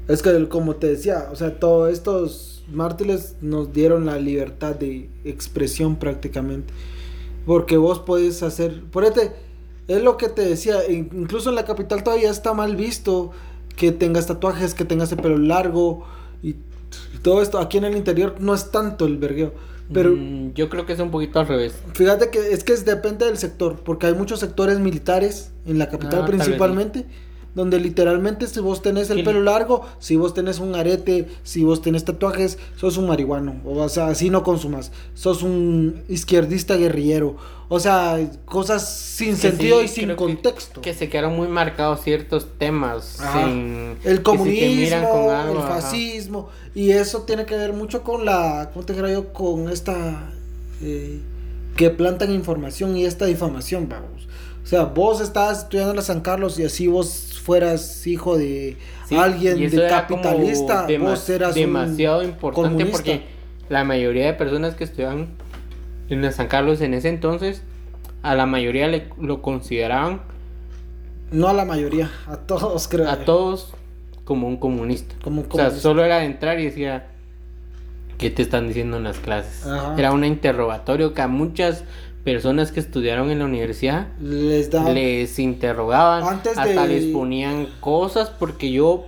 [0.07, 5.09] Es que como te decía, o sea, todos estos mártires nos dieron la libertad de
[5.25, 6.73] expresión prácticamente.
[7.47, 9.33] Porque vos podés hacer, ponete,
[9.89, 13.31] es lo que te decía, in- incluso en la capital todavía está mal visto
[13.77, 16.05] que tengas tatuajes, que tengas el pelo largo
[16.43, 17.59] y, y todo esto.
[17.59, 19.53] Aquí en el interior no es tanto el vergueo.
[19.91, 21.75] Pero Mm, yo creo que es un poquito al revés.
[21.95, 25.89] Fíjate que es que es- depende del sector, porque hay muchos sectores militares en la
[25.89, 27.07] capital Ah, tal vez principalmente,
[27.55, 31.83] donde literalmente si vos tenés el pelo largo, si vos tenés un arete, si vos
[31.83, 37.37] tenés tatuajes, sos un marihuano, o sea, así no consumas, sos un izquierdista guerrillero,
[37.71, 40.81] o sea, cosas sin Que sentido sí, y sin creo que- contexto.
[40.81, 43.19] Que se quedaron muy marcados ciertos temas.
[43.35, 45.81] Sin- El comunismo, con el ajá.
[45.81, 49.33] fascismo, y eso tiene que ver mucho con la, ¿cómo te dijera yo?
[49.33, 50.31] Con esta,
[50.81, 51.21] eh,
[51.77, 54.27] que plantan información y esta difamación, vamos.
[54.65, 58.77] O sea, vos estás estudiando en la San Carlos y así vos fueras hijo de
[59.09, 62.93] Sí, alguien de capitalista, vos eras un demasiado importante comunista.
[62.93, 63.23] porque
[63.71, 65.29] la mayoría de personas que estudiaban
[66.11, 67.63] en San Carlos en ese entonces,
[68.23, 70.21] a la mayoría le, lo consideraban
[71.33, 73.09] No a la mayoría, a todos creo.
[73.09, 73.73] a todos
[74.25, 75.15] como un comunista.
[75.25, 75.81] Como O sea, comunista.
[75.81, 77.07] solo era de entrar y decía,
[78.19, 79.67] ¿qué te están diciendo en las clases?
[79.67, 79.95] Ajá.
[79.97, 81.85] Era un interrogatorio que a muchas
[82.33, 88.71] personas que estudiaron en la universidad Les interrogaban, Antes hasta de- les ponían cosas, porque
[88.71, 89.07] yo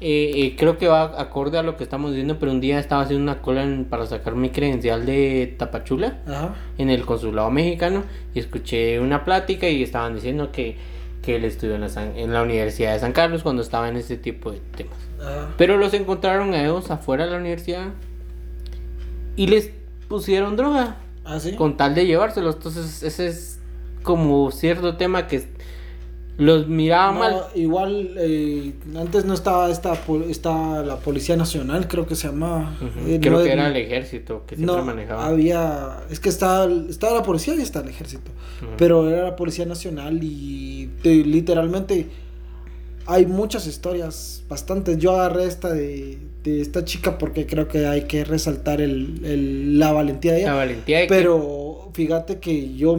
[0.00, 3.02] eh, eh, creo que va acorde a lo que estamos diciendo, pero un día estaba
[3.02, 6.54] haciendo una cola en- para sacar mi credencial de Tapachula Ajá.
[6.78, 10.76] en el consulado mexicano y escuché una plática y estaban diciendo que,
[11.22, 13.96] que él estudió en la, San- en la Universidad de San Carlos cuando estaba en
[13.96, 14.96] ese tipo de temas.
[15.20, 15.48] Ajá.
[15.58, 17.88] Pero los encontraron a ellos afuera de la universidad
[19.36, 19.70] y les
[20.08, 21.52] pusieron droga ¿Ah, sí?
[21.54, 22.56] con tal de llevárselos.
[22.56, 23.58] Entonces, ese es
[24.02, 25.44] como cierto tema que
[26.38, 27.34] los miraba No, mal.
[27.54, 29.94] igual eh, antes no estaba esta
[30.28, 32.74] estaba la policía nacional creo que se llamaba
[33.06, 35.26] Eh, Creo no- que era el ejército que siempre no manejaba.
[35.26, 38.30] había es que estaba estaba la policía y está el ejército
[38.76, 42.06] pero era la policía nacional y te- literalmente
[43.06, 44.98] hay muchas historias bastantes.
[44.98, 49.78] Yo agarré esta de, de esta chica porque creo que hay que resaltar el, el-
[49.78, 50.50] la valentía de ella.
[50.50, 52.96] La valentía de que- pero fíjate que yo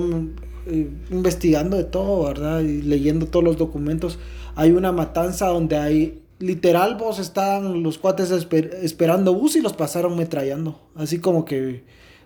[0.68, 2.62] eh, investigando de todo, ¿verdad?
[2.62, 4.20] Y leyendo todos los documentos,
[4.56, 9.74] hay una matanza donde hay literal vos estaban los cuates esper- esperando bus y los
[9.74, 11.84] pasaron metrallando, así como que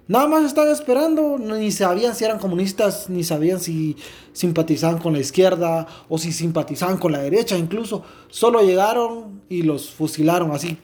[0.08, 3.96] nada más estaban esperando, ni sabían si eran comunistas, ni sabían si
[4.34, 9.90] simpatizaban con la izquierda o si simpatizaban con la derecha incluso, solo llegaron y los
[9.92, 10.78] fusilaron así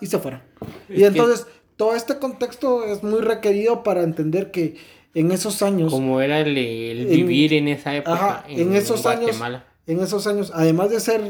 [0.00, 0.42] y se fueron.
[0.88, 1.46] Y entonces
[1.76, 4.76] todo este contexto es muy requerido para entender que
[5.14, 9.04] en esos años, como era el, el en- vivir en esa época ajá, en, esos
[9.06, 9.64] años, Guatemala.
[9.86, 11.22] en esos años, además de ser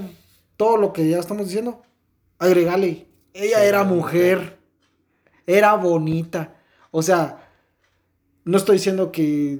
[0.56, 1.82] todo lo que ya estamos diciendo,
[2.38, 4.58] agregale, ella era mujer,
[5.46, 6.54] era bonita,
[6.90, 7.44] o sea,
[8.44, 9.58] no estoy diciendo que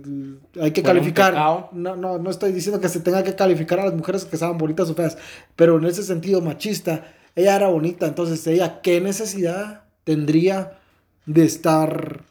[0.61, 1.35] hay que calificar,
[1.73, 4.57] no, no, no estoy diciendo que se tenga que calificar a las mujeres que sean
[4.57, 5.19] bonitas o feas,
[5.57, 7.05] pero en ese sentido machista,
[7.37, 10.79] ella era bonita, entonces ella, ¿qué necesidad tendría
[11.27, 12.25] de estar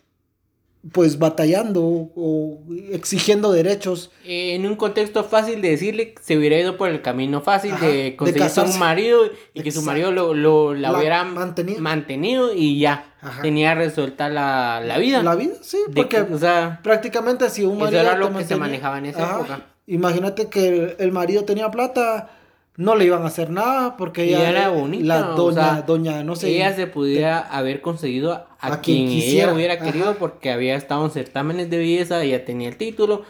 [0.91, 1.83] pues batallando
[2.15, 2.59] o
[2.91, 4.09] exigiendo derechos?
[4.23, 7.93] En un contexto fácil de decirle, se hubiera ido por el camino fácil Ajá, de
[8.03, 8.73] de conseguir casarse.
[8.73, 11.81] un marido y que su marido lo, lo- la, La hubiera mantenido.
[11.81, 13.41] mantenido y ya Ajá.
[13.41, 15.23] tenía resuelta la, la vida.
[15.23, 18.35] La vida, sí, porque que, o sea, prácticamente si un Eso marido era te lo
[18.37, 19.35] que se manejaba en esa Ajá.
[19.39, 19.65] época.
[19.87, 22.29] Imagínate que el marido tenía plata,
[22.75, 25.81] no le iban a hacer nada porque Y ella era bonita, la o doña, sea,
[25.83, 26.49] doña, no sé.
[26.49, 30.19] ella se pudiera haber conseguido a, a quien, ella hubiera querido ajá.
[30.19, 33.23] porque había estado en certámenes de belleza, ella tenía el título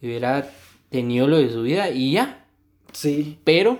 [0.00, 0.48] y hubiera
[0.90, 2.44] tenido lo de su vida y ya.
[2.92, 3.78] Sí, Pero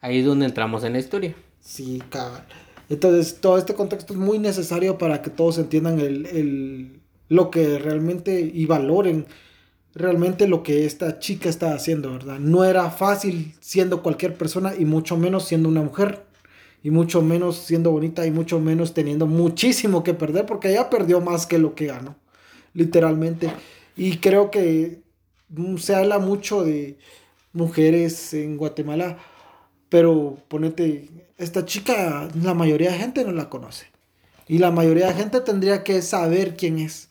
[0.00, 1.34] ahí es donde entramos en la historia.
[1.60, 2.42] sí, cabal.
[2.90, 7.00] Entonces, todo este contexto es muy necesario para que todos entiendan el, el-
[7.30, 9.26] lo que realmente y valoren
[9.94, 12.38] realmente lo que esta chica está haciendo, ¿verdad?
[12.38, 16.24] No era fácil siendo cualquier persona y mucho menos siendo una mujer.
[16.82, 21.20] Y mucho menos siendo bonita y mucho menos teniendo muchísimo que perder porque ella perdió
[21.20, 22.16] más que lo que ganó,
[22.74, 23.52] literalmente.
[23.96, 25.02] Y creo que
[25.50, 26.98] mm, se habla mucho de
[27.52, 29.18] mujeres en Guatemala,
[29.90, 33.86] pero ponete, esta chica, la mayoría de gente no la conoce.
[34.48, 37.10] Y la mayoría de gente tendría que saber quién es.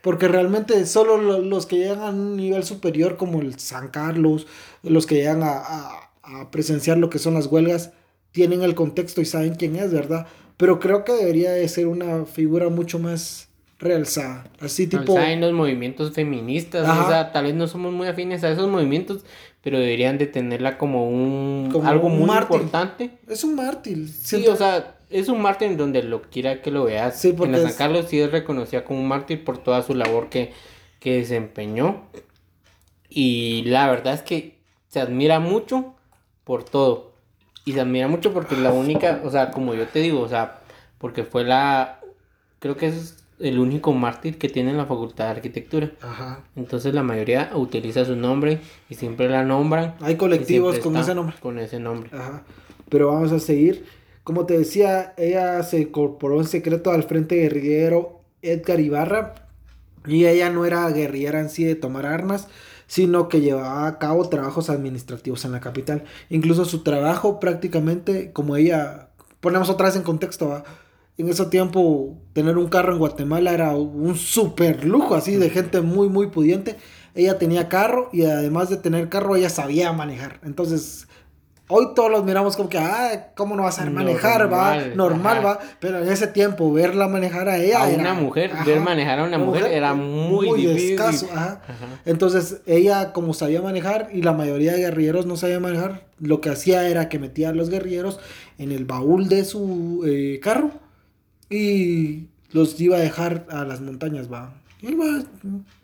[0.00, 4.46] Porque realmente solo lo- los que llegan a un nivel superior como el San Carlos,
[4.82, 7.92] los que llegan a, a- a presenciar lo que son las huelgas,
[8.32, 10.26] tienen el contexto y saben quién es, ¿verdad?
[10.56, 14.44] Pero creo que debería de ser una figura mucho más realzada.
[14.60, 15.18] Así tipo...
[15.18, 17.04] En los movimientos feministas, Ajá.
[17.04, 19.24] o sea, tal vez no somos muy afines a esos movimientos,
[19.62, 22.56] pero deberían de tenerla como un Como algo un muy mártir.
[22.56, 23.10] importante.
[23.28, 24.08] Es un mártir.
[24.08, 27.18] Sí, o sea, es un mártir en donde lo quiera que lo veas.
[27.20, 29.82] Sí, porque en la San es- Carlos sí es reconocida como un mártir por toda
[29.82, 30.52] su labor que,
[31.00, 32.02] que desempeñó.
[33.08, 35.94] Y la verdad es que se admira mucho
[36.44, 37.12] por todo.
[37.64, 40.58] Y se admira mucho porque la única, o sea, como yo te digo, o sea,
[40.98, 42.00] porque fue la,
[42.58, 45.90] creo que es el único mártir que tiene en la Facultad de Arquitectura.
[46.00, 46.44] Ajá.
[46.56, 49.96] Entonces la mayoría utiliza su nombre y siempre la nombran.
[50.00, 51.36] Hay colectivos con ese nombre.
[51.40, 52.10] Con ese nombre.
[52.12, 52.44] Ajá.
[52.88, 53.84] Pero vamos a seguir.
[54.24, 59.34] Como te decía, ella se incorporó en secreto al Frente Guerrillero Edgar Ibarra.
[60.06, 62.48] Y ella no era guerrillera en sí de tomar armas,
[62.86, 66.04] sino que llevaba a cabo trabajos administrativos en la capital.
[66.28, 69.08] Incluso su trabajo prácticamente, como ella,
[69.40, 70.64] ponemos otra vez en contexto, ¿va?
[71.18, 75.80] En ese tiempo tener un carro en Guatemala era un super lujo, así de gente
[75.80, 76.76] muy, muy pudiente.
[77.14, 80.40] Ella tenía carro y además de tener carro, ella sabía manejar.
[80.44, 81.06] Entonces,
[81.68, 84.74] hoy todos los miramos como que, ah, ¿cómo no vas a manejar, va?
[84.76, 85.46] Normal, Normal, ajá.
[85.46, 85.58] va.
[85.78, 88.64] Pero en ese tiempo, verla manejar a ella a era- una mujer, ajá.
[88.64, 90.92] ver manejar a una mujer era muy, difícil.
[90.92, 91.28] escaso.
[91.34, 91.60] Ajá.
[92.06, 96.48] Entonces, ella como sabía manejar y la mayoría de guerrilleros no sabía manejar, lo que
[96.48, 98.18] hacía era que metía a los guerrilleros
[98.56, 100.70] en el baúl de su eh, carro
[101.52, 104.54] y los iba a dejar a las montañas, va.
[104.80, 105.22] Iba,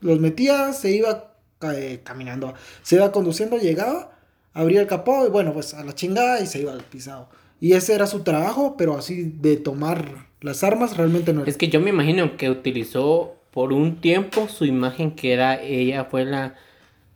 [0.01, 4.13] los metía, se iba eh, caminando, se iba conduciendo, llegaba,
[4.53, 7.29] abría el capó y bueno, pues a la chingada y se iba al pisado.
[7.61, 11.51] Y ese era su trabajo, pero así de tomar las armas realmente no era.
[11.51, 16.05] Es que yo me imagino que utilizó por un tiempo su imagen que era ella
[16.05, 16.55] fue la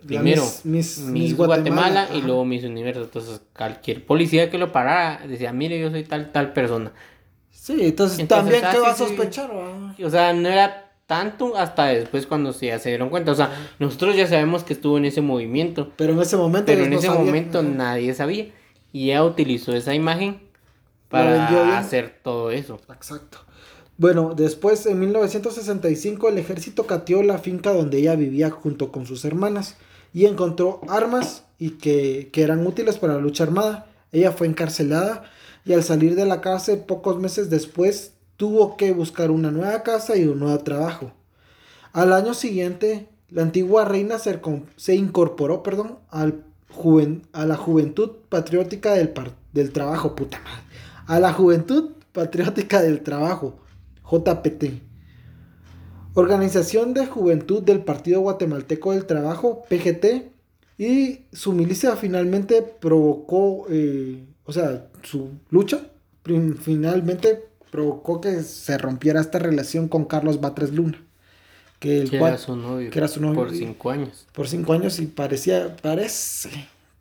[0.07, 3.03] primero Miss, Guatemala, y luego Miss Universo.
[3.05, 6.93] Entonces cualquier policía que lo parara decía, mire, yo soy tal, tal persona.
[7.63, 9.49] Sí, entonces, también qué va a sospechar.
[9.53, 13.31] O sea, no era tanto hasta después cuando se, ya se dieron cuenta.
[13.31, 15.93] O sea, nosotros ya sabemos que estuvo en ese movimiento.
[15.97, 18.49] Pero en ese momento, pero en ese momento nadie sabía.
[18.93, 20.41] Y ella utilizó esa imagen
[21.09, 22.81] para hacer todo eso.
[22.93, 23.39] Exacto.
[23.97, 29.25] Bueno, después en 1965 el ejército cateó la finca donde ella vivía junto con sus
[29.25, 29.77] hermanas
[30.13, 33.87] y encontró armas y que, que eran útiles para la lucha armada.
[34.11, 35.31] Ella fue encarcelada
[35.65, 40.17] y al salir de la cárcel pocos meses después tuvo que buscar una nueva casa
[40.17, 41.13] y un nuevo trabajo.
[41.93, 46.45] Al año siguiente, la antigua reina se, incorporó perdón, al
[47.33, 49.13] a la juventud patriótica del,
[49.53, 50.63] del trabajo, puta madre.
[51.07, 53.59] A la juventud patriótica del trabajo,
[54.11, 54.81] JPT.
[56.15, 60.33] Organización de Juventud del Partido Guatemalteco del Trabajo, PGT,
[60.77, 65.81] y su milicia finalmente provocó, eh, o sea, su lucha
[66.61, 71.03] finalmente provocó que se rompiera esta relación con Carlos Batres Luna.
[71.79, 72.91] Que, el era su novio.
[72.91, 73.35] Que era su novio.
[73.35, 74.27] Por cinco años.
[74.33, 76.51] Por cinco años y parecía, parece,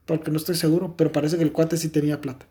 [0.06, 2.48] porque no estoy seguro, pero parece que el cuate sí tenía plata.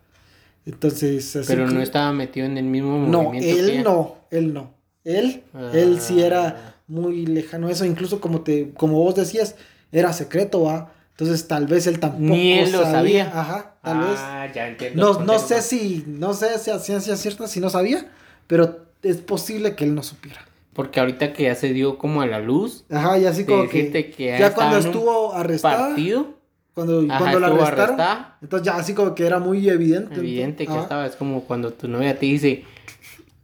[0.67, 3.63] Entonces, Pero no estaba metido en el mismo movimiento.
[3.63, 4.75] No, él no, él no.
[5.03, 6.75] Él, él sí era ah.
[6.87, 9.57] muy lejano eso, incluso como te, como vos decías,
[9.91, 10.93] era secreto, va.
[11.21, 13.31] Entonces tal vez él tampoco Ni él lo sabía.
[13.35, 14.55] Ajá, tal ah, vez.
[14.55, 15.13] ya entiendo.
[15.13, 18.11] No, no sé si, no sé si a ciencia cierta si no sabía,
[18.47, 20.41] pero es posible que él no supiera.
[20.73, 22.87] Porque ahorita que ya se dio como a la luz.
[22.91, 25.89] Ajá, y así como que, ya cuando estuvo arrestado.
[25.89, 26.39] Partido.
[26.73, 28.27] Cuando, cuando la arrestaron.
[28.41, 30.15] Entonces ya así como que era muy evidente.
[30.15, 31.05] Evidente que estaba.
[31.05, 32.65] Es como cuando tu novia te dice,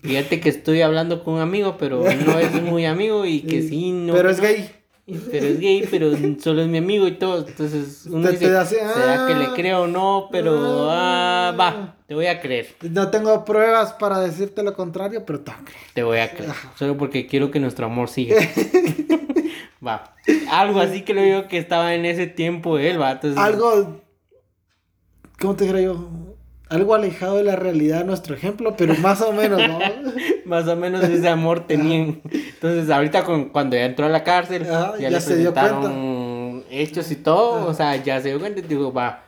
[0.00, 3.92] fíjate que estoy hablando con un amigo, pero no es muy amigo y que sí,
[3.92, 4.14] no.
[4.14, 4.70] Pero es gay
[5.06, 7.46] pero es gay, pero solo es mi amigo y todo.
[7.46, 10.28] Entonces uno dice, ¿será que le ah, creo o no?
[10.32, 12.74] Pero ah, va, te voy a creer.
[12.90, 15.52] No tengo pruebas para decirte lo contrario, pero te
[15.94, 16.52] Te voy a creer.
[16.74, 18.36] Solo porque quiero que nuestro amor siga.
[19.86, 20.16] va.
[20.50, 23.20] Algo así que lo digo que estaba en ese tiempo él, va.
[23.36, 24.00] Algo.
[25.38, 26.25] ¿Cómo te creo yo?
[26.68, 29.78] Algo alejado de la realidad nuestro ejemplo, pero más o menos, ¿no?
[30.44, 32.20] más o menos ese amor tenían.
[32.32, 34.66] Entonces, ahorita con, cuando ya entró a la cárcel,
[34.98, 35.92] ya, se dio cuenta.
[36.70, 39.24] hechos y todo, o sea, ya se dio cuenta y digo, va,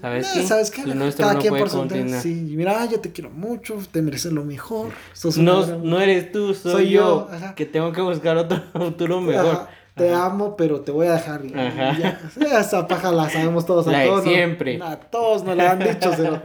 [0.00, 0.42] ¿sabes qué?
[0.46, 0.82] ¿Sabes qué?
[1.16, 1.86] Cada quien por su
[2.22, 4.90] Sí, mira, yo te quiero mucho, te mereces lo mejor.
[5.36, 10.56] no, no eres tú, soy, yo, que tengo que buscar otro futuro mejor te amo,
[10.56, 11.42] pero te voy a dejar.
[12.40, 13.86] esa paja la sabemos todos.
[13.86, 14.80] A todos siempre.
[14.82, 16.12] a todos nos la han dicho.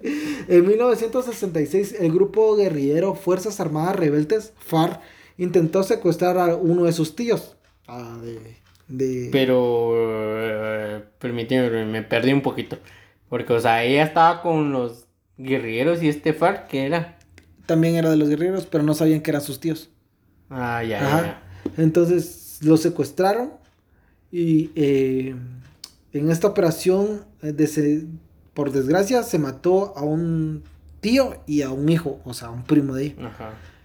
[0.00, 5.00] en 1966, el grupo guerrillero Fuerzas Armadas Rebeldes, FARC,
[5.36, 7.56] intentó secuestrar a uno de sus tíos.
[7.86, 8.18] Ah,
[8.88, 12.78] de, Pero, uh, permíteme, me perdí un poquito.
[13.28, 17.18] Porque, o sea, ella estaba con los guerrilleros y este FARC, ¿qué era?
[17.66, 19.90] También era de los guerrilleros, pero no sabían que eran sus tíos.
[20.48, 21.42] Ah, ya, ya.
[21.76, 23.52] Entonces, lo secuestraron
[24.32, 25.34] y eh,
[26.12, 28.06] en esta operación, eh,
[28.54, 30.64] por desgracia, se mató a un
[31.00, 33.32] tío y a un hijo, o sea, a un primo de ella.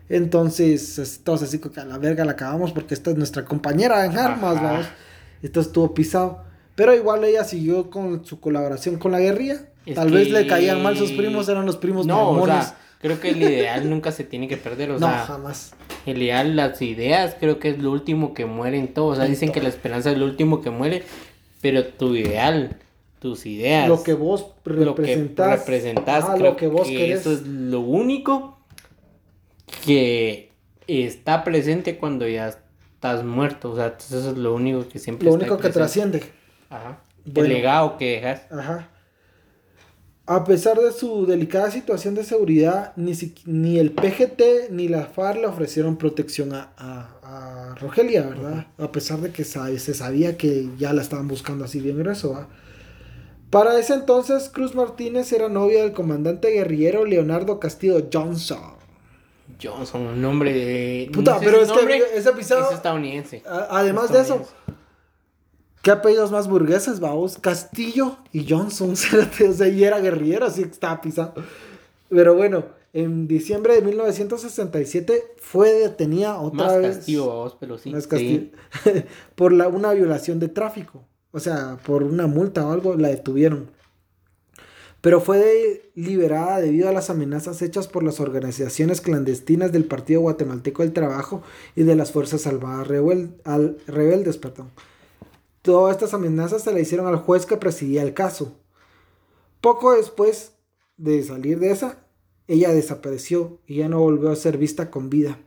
[0.10, 4.18] Entonces, todos así que a la verga la acabamos porque esta es nuestra compañera en
[4.18, 4.86] armas, vamos.
[5.42, 6.44] Entonces estuvo pisado.
[6.76, 9.70] Pero igual ella siguió con su colaboración con la guerrilla.
[9.93, 12.43] Tal vez le caían mal sus primos, eran los primos no,
[13.02, 15.76] Creo que el ideal nunca se tiene que perder, o no, jamás.
[16.08, 19.08] El ideal, las ideas, creo que es lo último que muere en todo.
[19.08, 21.04] O sea, dicen que la esperanza es lo último que muere,
[21.62, 22.78] pero tu ideal,
[23.19, 23.88] tus ideas.
[23.88, 25.50] Lo que vos representás.
[25.50, 28.58] Lo que representás, creo lo que, vos que eso es lo único
[29.86, 30.52] que
[30.88, 33.71] está presente cuando ya estás muerto.
[33.71, 36.23] O sea, eso es lo único que siempre Lo único que trasciende.
[36.69, 37.02] Ajá.
[37.25, 38.52] el legado que dejas.
[38.52, 38.90] Ajá.
[40.28, 43.13] A pesar de su delicada situación de seguridad, ni,
[43.46, 48.67] ni el PGT ni la FARC le ofrecieron protección a, a, Rogelia, ¿verdad?
[48.80, 52.48] A pesar de que se sabía que ya la estaban buscando así bien grueso,
[53.52, 58.76] Para ese entonces, Cruz Martínez era novia del comandante guerrillero Leonardo Castillo Johnson.
[59.62, 61.10] Johnson, un nombre de...
[61.13, 62.65] Puta, pero es que ese episodio...
[62.69, 63.44] Es estadounidense.
[63.46, 64.48] además de eso
[65.86, 67.38] ¿Qué apellidos más burgueses, vamos?
[67.38, 68.94] Castillo y Johnson.
[69.50, 71.36] o sea, y era guerrillero, así que estaba pisado.
[72.10, 76.96] Pero bueno, en diciembre de 1967 fue detenida otra Más vez.
[76.98, 77.92] castigo, vos, pero sí.
[77.92, 78.10] Más sí.
[78.10, 78.46] castigo.
[79.36, 81.04] por la, una violación de tráfico.
[81.31, 83.69] O sea, por una multa o algo, la detuvieron.
[85.02, 90.21] Pero fue de- liberada debido a las amenazas hechas por las organizaciones clandestinas del Partido
[90.21, 91.44] Guatemalteco del Trabajo
[91.75, 94.38] y de las Fuerzas Armadas rebel- al- Rebeldes.
[94.38, 94.71] Perdón.
[95.66, 98.56] Todas estas amenazas se le hicieron al juez que presidía el caso.
[99.62, 100.52] Poco después
[100.96, 102.06] de salir de esa,
[102.48, 105.40] ella desapareció y ya no volvió a ser vista con vida.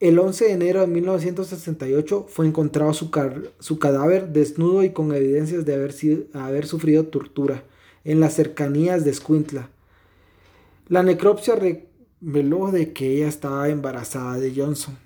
[0.00, 5.74] El 11 de enero de 1968 fue encontrado su, cadáver desnudo y con evidencias de
[5.74, 5.94] haber,
[6.32, 7.62] haber sufrido tortura
[8.02, 9.70] en las cercanías de Escuintla.
[10.88, 14.98] La necropsia reveló de que ella estaba embarazada de Johnson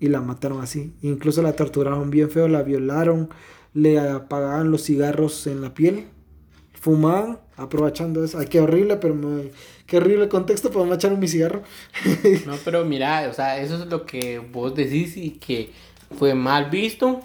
[0.00, 0.92] y la mataron así.
[1.02, 3.28] Incluso la torturaron bien feo, la violaron,
[3.74, 6.06] le apagaban los cigarros en la piel,
[6.80, 8.38] fumaban, aprovechando eso.
[8.38, 9.50] Ay, qué horrible, pero me-
[9.86, 11.62] qué horrible contexto, pero me echaron mi cigarro.
[12.46, 15.70] No, pero mira, o sea, eso es lo que vos decís y que
[16.18, 17.20] fue mal visto,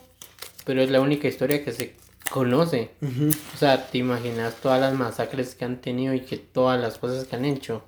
[0.65, 1.93] pero es la única historia que se
[2.31, 2.89] conoce.
[3.01, 3.29] Ujú.
[3.53, 7.25] O sea, te imaginas todas las masacres que han tenido y que todas las cosas
[7.25, 7.83] que han hecho.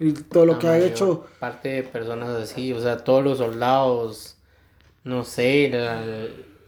[0.00, 1.24] Y todo lo La que ha hecho.
[1.40, 4.36] Parte de personas así, o sea, todos los soldados,
[5.04, 6.04] no sé, la-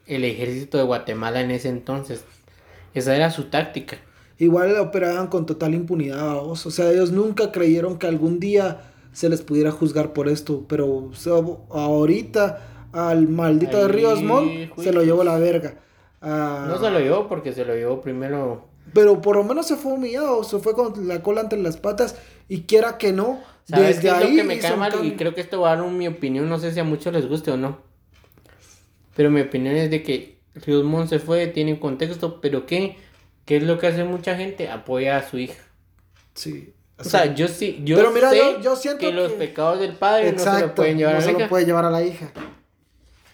[0.07, 2.25] el ejército de Guatemala en ese entonces.
[2.95, 3.99] Esa era su táctica.
[4.39, 6.39] Igual operaban con total impunidad.
[6.39, 8.81] O sea, ellos nunca creyeron que algún día
[9.13, 10.65] se les pudiera juzgar por esto.
[10.67, 15.75] Pero o sea, ahorita al maldito de Ahí, Ríos Montt se lo llevó la verga.
[16.21, 18.65] Ah, No se lo llevó porque se lo llevó primero.
[18.93, 22.17] Pero por lo menos se fue humillado, se fue con la cola entre las patas.
[22.51, 24.31] Y quiera que no, ¿Sabes desde qué es ahí.
[24.31, 24.93] lo que me cae mal?
[25.05, 27.27] Y creo que esto va a dar mi opinión, no sé si a muchos les
[27.29, 27.79] guste o no.
[29.15, 32.97] Pero mi opinión es de que Ríos Montt se fue, tiene un contexto, pero ¿qué?
[33.45, 34.69] ¿Qué es lo que hace mucha gente?
[34.69, 35.63] Apoya a su hija.
[36.35, 36.73] Sí.
[36.99, 39.93] O sea, yo sí, yo Pero mira, sé yo- yo siento que, los pecados del
[39.95, 41.49] padre no se Exacto, lo pueden llevar no a se la lo hija.
[41.49, 42.33] puede llevar a la hija.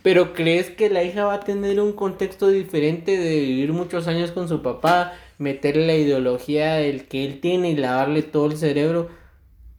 [0.02, 4.30] Pero ¿crees que la hija va a tener un contexto diferente de vivir muchos años
[4.30, 9.08] con su papá, meterle la ideología del que él tiene y lavarle todo el cerebro?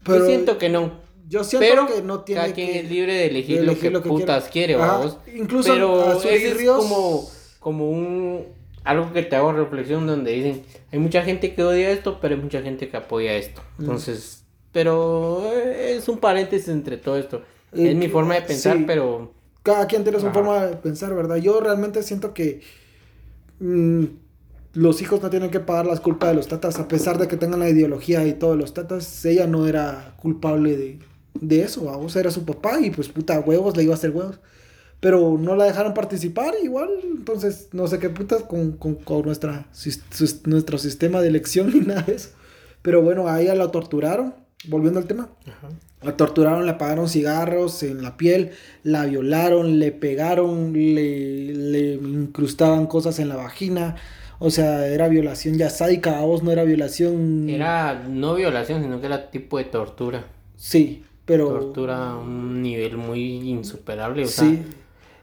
[0.03, 1.05] Pero yo siento que no.
[1.29, 3.71] Yo siento Pero que no tiene cada quien que- es libre de elegir, de lo
[3.71, 5.17] elegir que lo que putas quiere, Ajá, vamos.
[5.35, 7.29] incluso Pero ese es como,
[7.59, 8.45] como un
[8.85, 12.41] algo que te hago reflexión donde dicen, hay mucha gente que odia esto, pero hay
[12.41, 13.61] mucha gente que apoya esto.
[13.77, 13.81] Mm.
[13.81, 17.41] Entonces, pero eh, es un paréntesis entre todo esto.
[17.73, 18.83] Es mi forma de pensar, sí.
[18.87, 19.33] pero
[19.63, 20.33] Cada quien tiene su Ajá.
[20.35, 21.35] forma de pensar, ¿verdad?
[21.35, 22.61] Yo realmente siento que
[23.59, 24.05] mm,
[24.77, 27.37] los hijos no tienen que pagar las culpas de los tatas, a pesar de que
[27.37, 30.99] tengan la ideología y todos los tatas, ella no era culpable de,
[31.41, 34.39] de eso, vamos, era su papá y pues puta huevos, le iba a hacer huevos.
[34.99, 39.67] Pero no la dejaron participar igual, entonces no sé qué putas con, con, con nuestra,
[39.71, 42.29] sus- nuestro sistema de elección ni nada de eso.
[42.81, 44.33] Pero bueno, a ella la torturaron,
[44.67, 45.29] volviendo al tema.
[46.01, 48.51] La torturaron, le apagaron cigarros en la piel,
[48.83, 53.95] la violaron, le pegaron, le, le incrustaban cosas en la vagina.
[54.39, 57.49] O sea, era violación ya sádica, a vos no era violación.
[57.49, 60.25] era no violación, sino que era tipo de tortura.
[60.55, 61.47] Sí, pero.
[61.49, 64.63] Tortura a un nivel muy insuperable, o sea, Sí.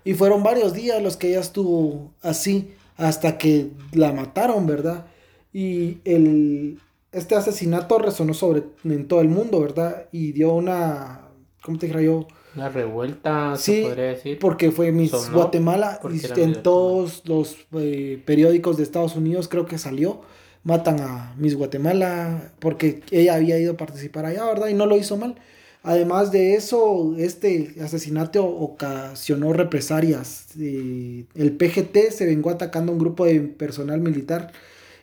[0.07, 5.07] Y fueron varios días los que ella estuvo así, hasta que la mataron, ¿verdad?
[5.53, 6.79] Y el,
[7.11, 10.09] este asesinato resonó sobre en todo el mundo, ¿verdad?
[10.13, 11.23] Y dio una.
[11.63, 12.27] ¿Cómo te dijera yo?
[12.57, 14.39] Una revuelta, Sí, se podría decir.
[14.39, 19.67] Porque fue Miss Sonó Guatemala y en todos los eh, periódicos de Estados Unidos creo
[19.67, 20.23] que salió.
[20.63, 24.69] Matan a Miss Guatemala porque ella había ido a participar allá, ¿verdad?
[24.69, 25.37] Y no lo hizo mal.
[25.83, 30.47] Además de eso, este asesinato ocasionó represalias.
[30.59, 34.51] Eh, el PGT se vengó atacando a un grupo de personal militar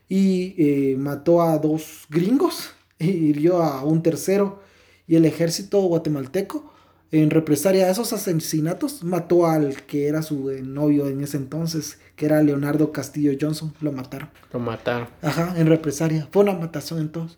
[0.10, 4.60] y eh, mató a dos gringos e hirió a un tercero.
[5.08, 6.74] Y el ejército guatemalteco,
[7.12, 12.00] en represalia a esos asesinatos, mató al que era su eh, novio en ese entonces,
[12.16, 13.74] que era Leonardo Castillo Johnson.
[13.82, 14.30] Lo mataron.
[14.54, 15.08] Lo mataron.
[15.22, 16.28] Ajá, en represalia.
[16.32, 17.38] Fue una matazón entonces.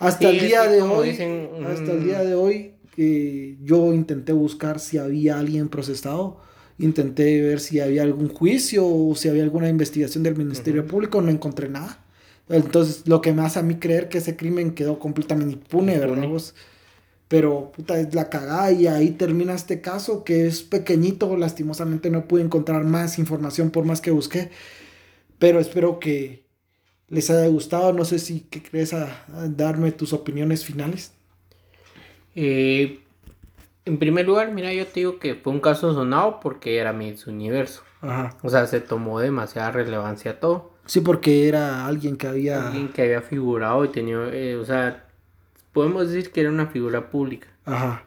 [0.00, 4.32] Hasta Sí, el día de hoy, dicen, hasta el día de hoy, eh, yo intenté
[4.32, 6.40] buscar si había alguien procesado.
[6.78, 11.20] Intenté ver si había algún juicio o si había alguna investigación del Ministerio Público.
[11.22, 12.04] No encontré nada.
[12.48, 16.26] Entonces, lo que me hace a mí creer que ese crimen quedó completamente impune, ¿verdad?
[16.26, 16.54] Vos?
[17.32, 21.34] Pero, puta, es la cagada y ahí termina este caso que es pequeñito.
[21.34, 24.50] Lastimosamente no pude encontrar más información por más que busqué.
[25.38, 26.44] Pero espero que
[27.08, 27.94] les haya gustado.
[27.94, 31.14] No sé si que crees a, a darme tus opiniones finales.
[32.34, 33.00] Eh,
[33.86, 37.26] en primer lugar, mira, yo te digo que fue un caso sonado porque era Miss
[37.26, 37.82] Universo.
[38.02, 38.36] Ajá.
[38.42, 40.74] O sea, se tomó demasiada relevancia a todo.
[40.84, 42.66] Sí, porque era alguien que había...
[42.66, 45.01] Alguien que había figurado y tenía, eh, o sea,
[45.72, 47.48] podemos decir que era una figura pública.
[47.64, 48.04] Ajá.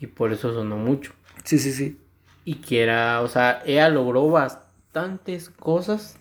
[0.00, 1.12] Y por eso sonó mucho.
[1.44, 1.96] Sí, sí, sí.
[2.44, 6.16] Y que era, o sea, ella logró bastantes cosas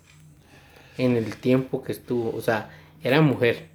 [0.98, 2.36] en el tiempo que estuvo.
[2.36, 2.70] O sea,
[3.04, 3.70] era mujer.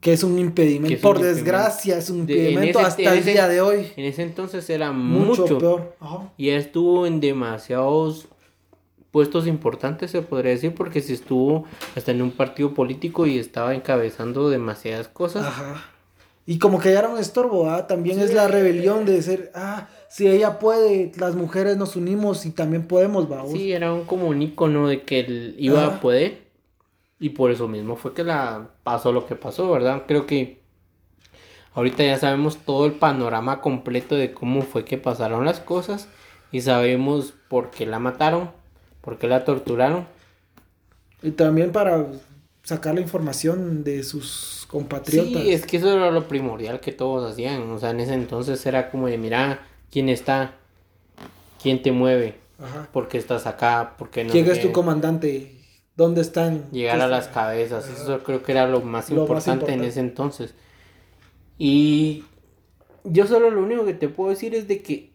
[0.00, 0.88] Que es un impedimento.
[0.88, 1.44] Que es un Por impedimento.
[1.44, 3.88] desgracia, es un De- impedimento ese- hasta el ese- día de hoy.
[3.96, 5.58] En ese entonces era Mucho, mucho.
[5.58, 5.96] peor.
[6.00, 6.32] Ajá.
[6.36, 8.28] Y ella estuvo en demasiados
[9.10, 11.64] puestos importantes, se podría decir, porque si estuvo
[11.96, 15.46] hasta en un partido político y estaba encabezando demasiadas cosas.
[15.46, 15.84] Ajá.
[16.46, 17.88] Y como que ya era un estorbo, ¿ah?
[17.88, 22.50] También es la rebelión de ser, ah, si ella puede, las mujeres nos unimos y
[22.50, 23.50] también podemos, vamos.
[23.50, 25.96] Sí, era un como un icono de que él iba Ajá.
[25.96, 26.46] a poder.
[27.18, 30.04] Y por eso mismo fue que la pasó lo que pasó, ¿verdad?
[30.06, 30.60] Creo que
[31.74, 36.08] ahorita ya sabemos todo el panorama completo de cómo fue que pasaron las cosas.
[36.52, 38.50] Y sabemos por qué la mataron,
[39.00, 40.06] por qué la torturaron.
[41.22, 42.06] Y también para
[42.62, 45.42] sacar la información de sus compatriotas.
[45.42, 47.62] Sí, es que eso era lo primordial que todos hacían.
[47.70, 50.54] O sea, en ese entonces era como de, mira, ¿quién está?
[51.62, 52.38] ¿Quién te mueve?
[52.62, 52.88] Ajá.
[52.92, 53.94] ¿Por qué estás acá?
[53.98, 54.30] ¿Por qué no?
[54.32, 55.52] ¿Quién es tu comandante?
[55.96, 56.70] ¿Dónde están?
[56.70, 57.88] Llegar a las cabezas.
[57.88, 59.88] Eso creo que era lo más Lo más importante en importante.
[59.88, 60.54] ese entonces.
[61.58, 62.24] Y
[63.04, 65.10] yo solo lo único que te puedo decir es de que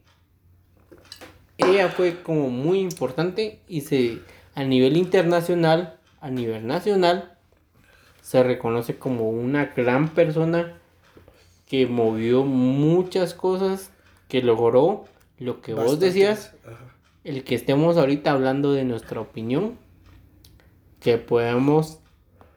[1.58, 4.20] ella fue como muy importante y se
[4.56, 7.38] a nivel internacional, a nivel nacional,
[8.32, 10.78] se reconoce como una gran persona
[11.68, 13.92] que movió muchas cosas,
[14.30, 15.04] que logró
[15.38, 16.54] lo que vos decías,
[17.26, 19.78] el que estemos ahorita hablando de nuestra opinión,
[21.02, 22.00] que podamos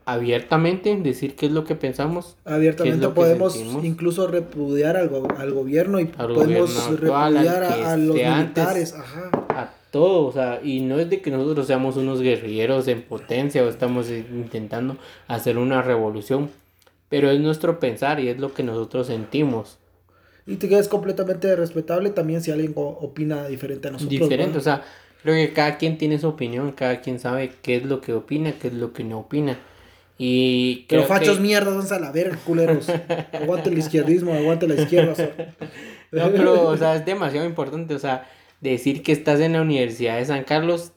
[0.04, 2.36] abiertamente decir qué es lo que pensamos.
[2.44, 7.36] ¿Qué es Abiertamente podemos incluso repudiar al, go- al gobierno y Al podemos gobierno actual,
[7.36, 8.36] al repudiar a, a los antes.
[8.36, 8.94] militares.
[8.94, 9.30] Ajá.
[9.48, 13.62] A todo, o sea, y no es de que nosotros seamos unos guerrilleros en potencia
[13.62, 14.96] o estamos intentando
[15.28, 16.50] hacer una revolución,
[17.08, 19.78] pero es nuestro pensar y es lo que nosotros sentimos.
[20.48, 24.10] Y te quedas completamente respetable también si alguien opina diferente a nosotros.
[24.10, 24.58] Diferente, ¿no?
[24.58, 24.82] o sea,
[25.22, 28.52] creo que cada quien tiene su opinión, cada quien sabe qué es lo que opina,
[28.60, 29.56] qué es lo que no opina.
[30.18, 32.88] Y Pero fachos que- mierdas, vamos a la verga, culeros.
[33.32, 35.12] aguante el izquierdismo, aguante la izquierda.
[35.12, 35.54] o sea.
[36.10, 38.28] No, pero, o sea, es demasiado importante, o sea,
[38.60, 40.92] decir que estás en la Universidad de San Carlos.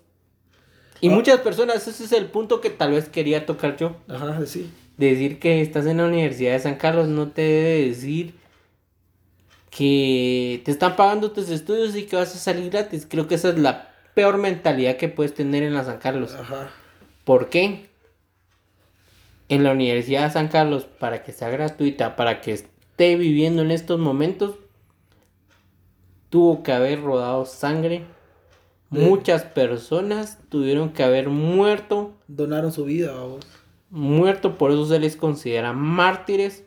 [1.01, 1.11] Y Ah.
[1.11, 3.97] muchas personas, ese es el punto que tal vez quería tocar yo.
[4.07, 4.71] Ajá, sí.
[4.97, 8.33] Decir que estás en la Universidad de San Carlos no te debe decir
[9.69, 13.05] que te están pagando tus estudios y que vas a salir gratis.
[13.07, 16.33] Creo que esa es la peor mentalidad que puedes tener en la San Carlos.
[16.33, 16.71] Ajá.
[17.23, 17.85] ¿Por qué?
[19.49, 23.71] En la Universidad de San Carlos, para que sea gratuita, para que esté viviendo en
[23.71, 24.55] estos momentos,
[26.29, 28.03] tuvo que haber rodado sangre.
[28.89, 33.45] Muchas personas tuvieron que haber muerto, Donaron su vida, vamos.
[33.89, 36.63] muerto, por eso se les considera mártires,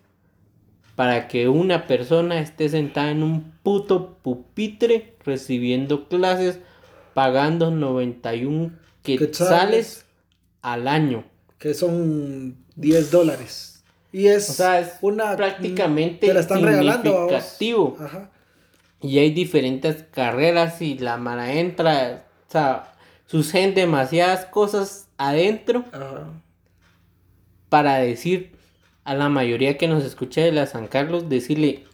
[0.97, 6.59] para que una persona esté sentada en un puto pupitre recibiendo clases,
[7.15, 10.07] pagando 91 quetzales Quetzales.
[10.61, 11.25] al año.
[11.59, 13.83] Que son 10 dólares.
[14.13, 15.37] Y es, O sea, es una.
[15.37, 17.97] prácticamente Te la están regalando, significativo.
[17.99, 18.31] Ajá.
[19.03, 22.93] Y hay diferentes carreras y la mara entra, o sea,
[23.27, 26.29] suceden demasiadas cosas adentro Ajá.
[27.69, 28.53] para decir
[29.05, 31.85] a la mayoría que nos escucha de la San Carlos, decirle,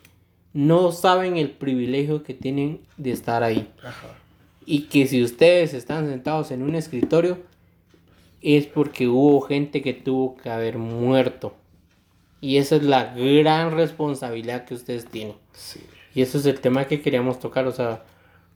[0.52, 3.68] no saben el privilegio que tienen de estar ahí.
[3.84, 4.08] Ajá.
[4.64, 7.38] Y que si ustedes están sentados en un escritorio,
[8.42, 11.54] es porque hubo gente que tuvo que haber muerto.
[12.40, 15.36] Y esa es la gran responsabilidad que ustedes tienen.
[15.52, 15.80] Sí.
[16.16, 17.66] Y eso es el tema que queríamos tocar.
[17.66, 18.02] O sea,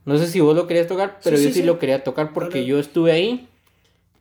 [0.03, 2.65] no sé si vos lo querías tocar, pero Sí, yo sí, lo quería tocar porque
[2.65, 3.47] yo estuve ahí.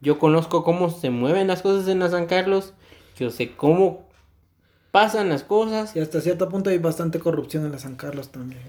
[0.03, 2.75] Yo conozco cómo se mueven las cosas en la San Carlos.
[3.19, 4.07] Yo sé cómo
[4.91, 5.97] pasan las cosas.
[5.97, 8.61] Y hasta cierto punto hay bastante corrupción en la San Carlos también.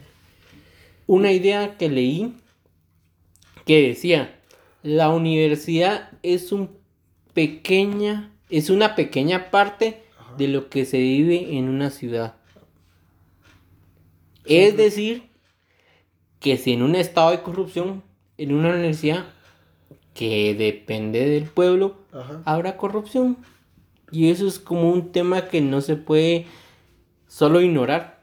[1.06, 2.34] Una idea que leí
[3.66, 4.40] que decía,
[4.84, 6.70] la universidad es un
[7.34, 10.36] pequeña, es una pequeña parte Ajá.
[10.38, 12.36] de lo que se vive en una ciudad.
[14.46, 15.24] Es decir,
[16.40, 18.04] que si en un estado de corrupción,
[18.38, 19.26] en una universidad
[20.14, 22.42] que depende del pueblo, Ajá.
[22.46, 23.38] habrá corrupción.
[24.12, 26.48] Y eso es como un tema que no se puede
[27.28, 28.20] solo ignorar.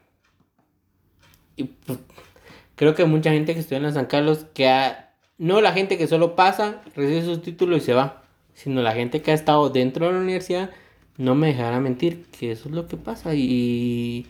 [1.55, 1.99] Y pues,
[2.75, 6.07] creo que mucha gente que estudia en San Carlos, que ha- no la gente que
[6.07, 10.05] solo pasa, recibe sus títulos y se va, sino la gente que ha estado dentro
[10.07, 10.69] de la universidad,
[11.17, 13.33] no me dejará mentir que eso es lo que pasa.
[13.33, 14.27] Y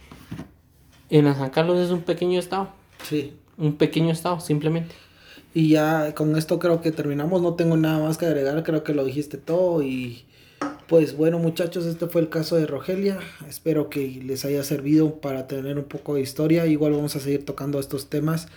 [1.10, 2.70] en San Carlos es un pequeño estado,
[3.04, 3.34] Sí.
[3.58, 4.96] un pequeño estado, simplemente.
[5.54, 7.42] Y ya con esto creo que terminamos.
[7.42, 8.62] No tengo nada más que agregar.
[8.64, 9.82] Creo que lo dijiste todo.
[9.84, 10.26] Y
[10.88, 13.20] Pues bueno muchachos, este fue el caso de Rogelia.
[13.48, 16.66] Espero que les haya servido para tener un poco de historia.
[16.66, 18.48] Igual vamos a seguir tocando estos temas.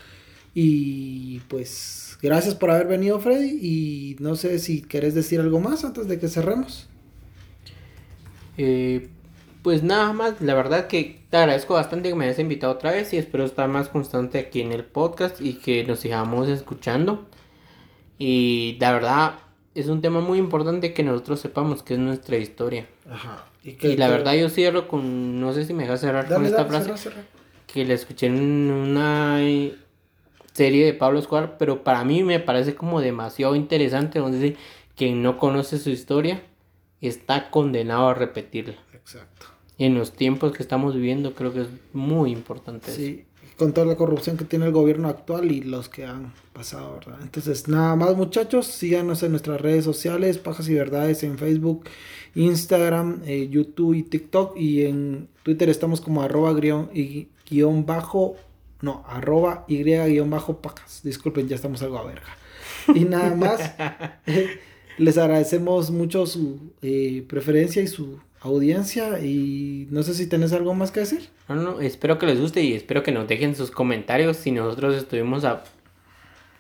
[0.55, 3.59] Y pues gracias por haber venido Freddy.
[3.61, 6.89] Y no sé si querés decir algo más antes de que cerremos.
[8.59, 9.09] Eh,
[9.63, 13.15] pues nada más, la verdad que te agradezco bastante que me hayas invitado otra vez
[13.15, 17.27] y espero estar más constante aquí en el podcast y que nos sigamos escuchando.
[18.19, 19.35] Y la verdad
[19.75, 22.87] es un tema muy importante que nosotros sepamos que es nuestra historia.
[23.11, 23.47] Ajá.
[23.65, 26.93] Y, la verdad yo cierro con, no sé si me dejas cerrar con esta frase,
[27.67, 29.39] que la escuché en una
[30.53, 34.59] serie de Pablo Escobar, pero para mí me parece como demasiado interesante, donde
[34.97, 36.43] que no conoce su historia
[37.01, 38.77] está condenado a repetirla.
[38.93, 39.52] Exacto.
[39.79, 42.93] Y en los tiempos que estamos viviendo creo que es muy importante.
[42.93, 43.25] Sí,
[43.57, 47.19] con toda la corrupción que tiene el gobierno actual y los que han pasado, ¿verdad?
[47.23, 51.85] Entonces, nada más muchachos, síganos en nuestras redes sociales, Pajas y Verdades en Facebook,
[52.35, 54.57] Instagram, eh, YouTube y TikTok.
[54.57, 58.37] Y en Twitter estamos como arroba guion, y, guion bajo,
[58.81, 61.01] no, arroba y guion bajo pajas.
[61.03, 62.37] Disculpen, ya estamos algo a verga.
[62.95, 63.75] Y nada más.
[64.99, 70.75] Les agradecemos mucho su eh, preferencia y su audiencia y no sé si tenés algo
[70.75, 71.29] más que decir.
[71.49, 74.95] No, no, espero que les guste y espero que nos dejen sus comentarios si nosotros
[74.97, 75.63] estuvimos a...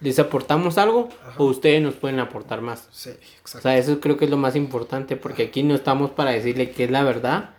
[0.00, 1.08] les aportamos algo
[1.38, 2.88] o ustedes nos pueden aportar más.
[2.92, 3.58] Sí, exacto.
[3.58, 6.70] O sea, eso creo que es lo más importante porque aquí no estamos para decirle
[6.70, 7.50] qué es la verdad,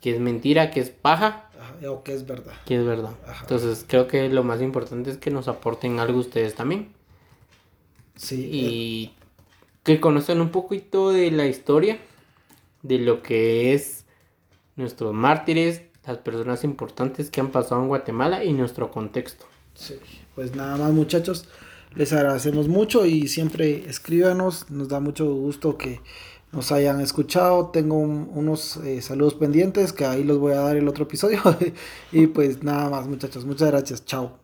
[0.00, 1.50] qué es mentira, qué es paja.
[1.86, 2.54] o qué es verdad.
[2.64, 3.12] Qué es verdad.
[3.40, 6.92] Entonces creo que lo más importante es que nos aporten algo ustedes también.
[8.14, 8.48] Sí.
[8.52, 9.04] Y...
[9.04, 9.18] Eh,
[9.88, 11.98] que conozcan un poquito de la historia,
[12.82, 14.04] de lo que es
[14.76, 19.46] nuestros mártires, las personas importantes que han pasado en Guatemala y nuestro contexto.
[19.74, 19.94] Sí,
[20.34, 21.48] pues nada más muchachos,
[21.94, 26.00] les agradecemos mucho y siempre escríbanos, nos da mucho gusto que
[26.52, 27.68] nos hayan escuchado.
[27.68, 31.40] Tengo unos eh, saludos pendientes que ahí los voy a dar el otro episodio.
[32.12, 34.38] y pues nada más muchachos, muchas gracias, chao.